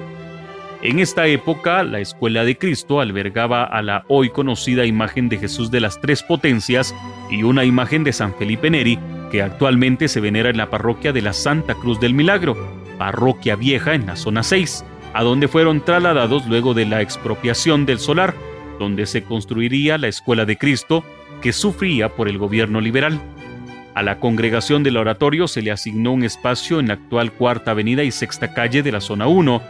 En 0.80 1.00
esta 1.00 1.26
época, 1.26 1.82
la 1.82 2.00
Escuela 2.00 2.44
de 2.44 2.56
Cristo 2.56 3.00
albergaba 3.00 3.64
a 3.64 3.82
la 3.82 4.04
hoy 4.08 4.30
conocida 4.30 4.84
imagen 4.84 5.28
de 5.28 5.38
Jesús 5.38 5.70
de 5.70 5.80
las 5.80 6.00
Tres 6.00 6.22
Potencias 6.22 6.94
y 7.30 7.42
una 7.42 7.64
imagen 7.64 8.04
de 8.04 8.12
San 8.12 8.34
Felipe 8.34 8.70
Neri, 8.70 8.98
que 9.32 9.42
actualmente 9.42 10.08
se 10.08 10.20
venera 10.20 10.50
en 10.50 10.58
la 10.58 10.70
parroquia 10.70 11.12
de 11.12 11.22
la 11.22 11.32
Santa 11.32 11.74
Cruz 11.74 12.00
del 12.00 12.14
Milagro, 12.14 12.56
parroquia 12.98 13.56
vieja 13.56 13.94
en 13.94 14.06
la 14.06 14.14
zona 14.14 14.42
6, 14.42 14.84
a 15.14 15.22
donde 15.22 15.48
fueron 15.48 15.80
trasladados 15.80 16.46
luego 16.46 16.74
de 16.74 16.86
la 16.86 17.00
expropiación 17.00 17.86
del 17.86 17.98
solar, 17.98 18.34
donde 18.78 19.06
se 19.06 19.24
construiría 19.24 19.98
la 19.98 20.08
Escuela 20.08 20.44
de 20.44 20.58
Cristo, 20.58 21.02
que 21.44 21.52
sufría 21.52 22.08
por 22.08 22.26
el 22.26 22.38
gobierno 22.38 22.80
liberal. 22.80 23.20
A 23.94 24.02
la 24.02 24.18
congregación 24.18 24.82
del 24.82 24.96
oratorio 24.96 25.46
se 25.46 25.60
le 25.60 25.72
asignó 25.72 26.12
un 26.12 26.24
espacio 26.24 26.80
en 26.80 26.88
la 26.88 26.94
actual 26.94 27.32
Cuarta 27.32 27.72
Avenida 27.72 28.02
y 28.02 28.10
Sexta 28.10 28.54
Calle 28.54 28.82
de 28.82 28.90
la 28.90 29.02
zona 29.02 29.26
1, 29.26 29.62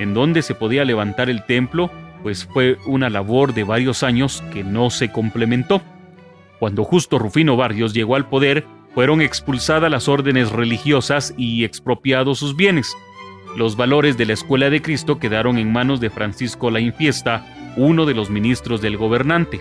en 0.00 0.12
donde 0.12 0.42
se 0.42 0.56
podía 0.56 0.84
levantar 0.84 1.30
el 1.30 1.46
templo, 1.46 1.88
pues 2.24 2.46
fue 2.46 2.78
una 2.84 3.08
labor 3.10 3.54
de 3.54 3.62
varios 3.62 4.02
años 4.02 4.42
que 4.52 4.64
no 4.64 4.90
se 4.90 5.12
complementó. 5.12 5.80
Cuando 6.58 6.82
justo 6.82 7.16
Rufino 7.20 7.56
Barrios 7.56 7.94
llegó 7.94 8.16
al 8.16 8.28
poder, 8.28 8.66
fueron 8.92 9.20
expulsadas 9.20 9.88
las 9.88 10.08
órdenes 10.08 10.50
religiosas 10.50 11.32
y 11.36 11.62
expropiados 11.62 12.40
sus 12.40 12.56
bienes. 12.56 12.96
Los 13.56 13.76
valores 13.76 14.18
de 14.18 14.26
la 14.26 14.32
Escuela 14.32 14.68
de 14.68 14.82
Cristo 14.82 15.20
quedaron 15.20 15.58
en 15.58 15.72
manos 15.72 16.00
de 16.00 16.10
Francisco 16.10 16.72
La 16.72 16.80
Infiesta, 16.80 17.46
uno 17.76 18.04
de 18.04 18.14
los 18.14 18.30
ministros 18.30 18.80
del 18.80 18.96
gobernante. 18.96 19.60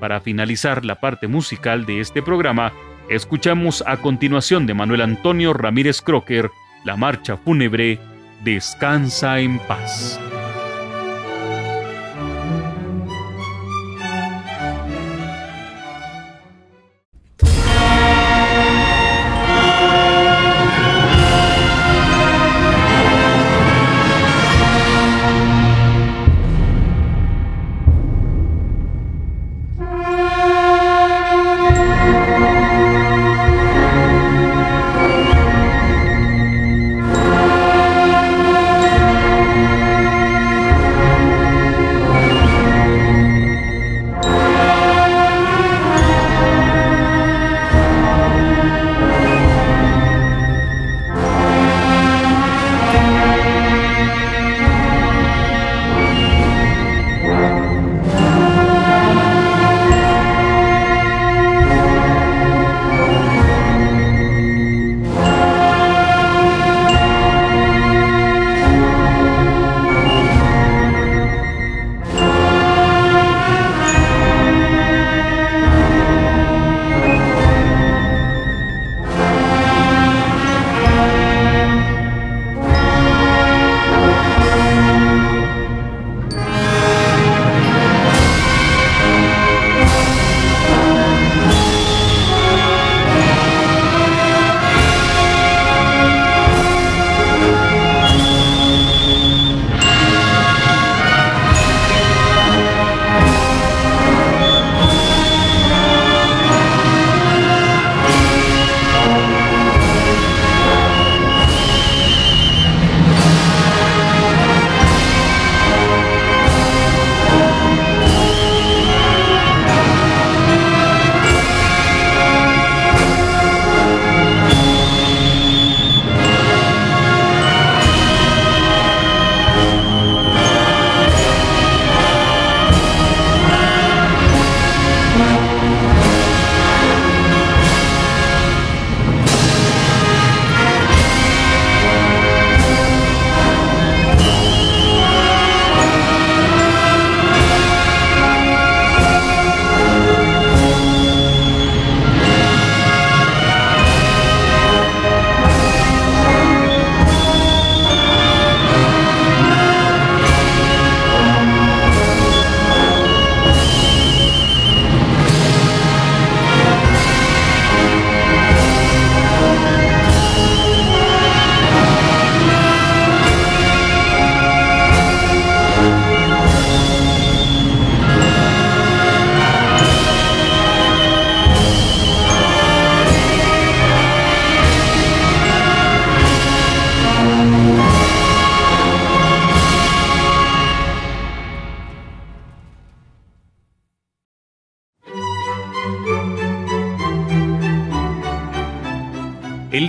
Para 0.00 0.20
finalizar 0.20 0.84
la 0.84 1.00
parte 1.00 1.28
musical 1.28 1.86
de 1.86 2.00
este 2.00 2.22
programa, 2.22 2.72
escuchamos 3.08 3.82
a 3.86 3.96
continuación 3.96 4.66
de 4.66 4.74
Manuel 4.74 5.02
Antonio 5.02 5.52
Ramírez 5.52 6.02
Crocker 6.02 6.50
la 6.84 6.96
marcha 6.96 7.36
fúnebre 7.36 7.98
Descansa 8.44 9.40
en 9.40 9.58
paz. 9.60 10.20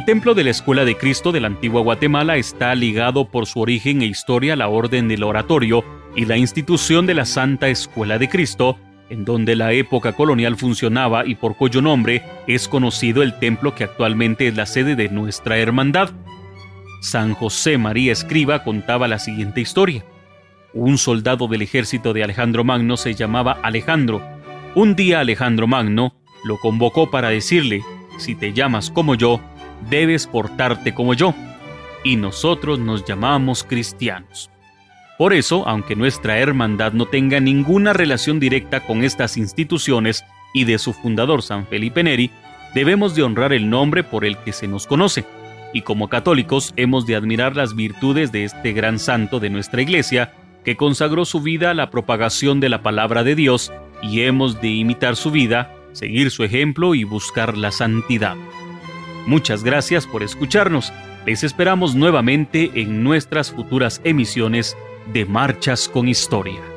El 0.06 0.14
templo 0.14 0.36
de 0.36 0.44
la 0.44 0.52
Escuela 0.52 0.86
de 0.86 0.98
Cristo 0.98 1.32
de 1.32 1.40
la 1.40 1.48
antigua 1.48 1.82
Guatemala 1.82 2.38
está 2.38 2.76
ligado 2.76 3.26
por 3.28 3.48
su 3.48 3.60
origen 3.60 4.04
e 4.04 4.06
historia 4.06 4.54
a 4.54 4.56
la 4.56 4.68
Orden 4.68 5.08
del 5.08 5.24
Oratorio 5.24 5.84
y 6.16 6.26
la 6.26 6.38
institución 6.38 7.08
de 7.08 7.16
la 7.16 7.26
Santa 7.26 7.70
Escuela 7.70 8.20
de 8.20 8.30
Cristo, 8.30 8.78
en 9.10 9.26
donde 9.26 9.56
la 9.56 9.74
época 9.74 10.14
colonial 10.14 10.58
funcionaba 10.58 11.26
y 11.26 11.34
por 11.34 11.58
cuyo 11.58 11.82
nombre 11.82 12.22
es 12.46 12.68
conocido 12.68 13.24
el 13.24 13.40
templo 13.40 13.74
que 13.74 13.84
actualmente 13.84 14.48
es 14.48 14.56
la 14.56 14.68
sede 14.68 14.96
de 14.96 15.10
nuestra 15.10 15.58
hermandad. 15.58 16.12
San 17.02 17.34
José 17.34 17.80
María 17.80 18.12
Escriba 18.12 18.64
contaba 18.64 19.08
la 19.08 19.18
siguiente 19.18 19.60
historia. 19.60 20.06
Un 20.76 21.00
soldado 21.00 21.48
del 21.48 21.64
ejército 21.64 22.14
de 22.14 22.24
Alejandro 22.24 22.64
Magno 22.64 22.96
se 22.96 23.16
llamaba 23.16 23.58
Alejandro. 23.64 24.22
Un 24.76 24.96
día 24.96 25.22
Alejandro 25.22 25.66
Magno 25.66 26.14
lo 26.44 26.60
convocó 26.60 27.10
para 27.10 27.30
decirle, 27.30 27.82
si 28.20 28.36
te 28.36 28.54
llamas 28.54 28.92
como 28.92 29.16
yo, 29.16 29.42
debes 29.90 30.28
portarte 30.28 30.94
como 30.94 31.14
yo, 31.14 31.34
y 32.04 32.16
nosotros 32.16 32.80
nos 32.80 33.06
llamamos 33.06 33.64
cristianos. 33.64 34.50
Por 35.18 35.34
eso, 35.34 35.68
aunque 35.68 35.96
nuestra 35.96 36.40
hermandad 36.40 36.92
no 36.92 37.06
tenga 37.06 37.40
ninguna 37.40 37.94
relación 37.94 38.40
directa 38.40 38.82
con 38.82 39.04
estas 39.04 39.38
instituciones 39.38 40.26
y 40.54 40.66
de 40.66 40.78
su 40.78 40.94
fundador 40.94 41.42
San 41.42 41.66
Felipe 41.68 42.04
Neri, 42.04 42.32
debemos 42.74 43.16
de 43.16 43.24
honrar 43.24 43.54
el 43.54 43.70
nombre 43.70 44.04
por 44.04 44.26
el 44.26 44.38
que 44.38 44.52
se 44.52 44.68
nos 44.68 44.88
conoce, 44.88 45.26
y 45.74 45.82
como 45.82 46.10
católicos 46.10 46.74
hemos 46.76 47.06
de 47.06 47.16
admirar 47.16 47.56
las 47.56 47.76
virtudes 47.76 48.32
de 48.32 48.44
este 48.44 48.74
gran 48.74 49.00
santo 49.00 49.40
de 49.40 49.50
nuestra 49.50 49.82
iglesia, 49.82 50.34
que 50.66 50.76
consagró 50.76 51.26
su 51.26 51.42
vida 51.42 51.72
a 51.72 51.74
la 51.74 51.90
propagación 51.90 52.60
de 52.60 52.70
la 52.70 52.82
palabra 52.82 53.24
de 53.24 53.36
Dios, 53.36 53.72
y 54.02 54.22
hemos 54.22 54.62
de 54.62 54.70
imitar 54.70 55.16
su 55.16 55.32
vida, 55.32 55.74
seguir 55.94 56.32
su 56.32 56.44
ejemplo 56.44 56.96
y 56.96 57.06
buscar 57.06 57.58
la 57.58 57.72
santidad. 57.72 58.36
Muchas 59.26 59.64
gracias 59.64 60.06
por 60.06 60.24
escucharnos. 60.24 60.94
Les 61.26 61.44
esperamos 61.44 61.96
nuevamente 61.96 62.72
en 62.76 63.04
nuestras 63.04 63.52
futuras 63.52 64.00
emisiones 64.04 64.78
de 65.12 65.26
Marchas 65.26 65.90
con 65.90 66.08
Historia. 66.08 66.75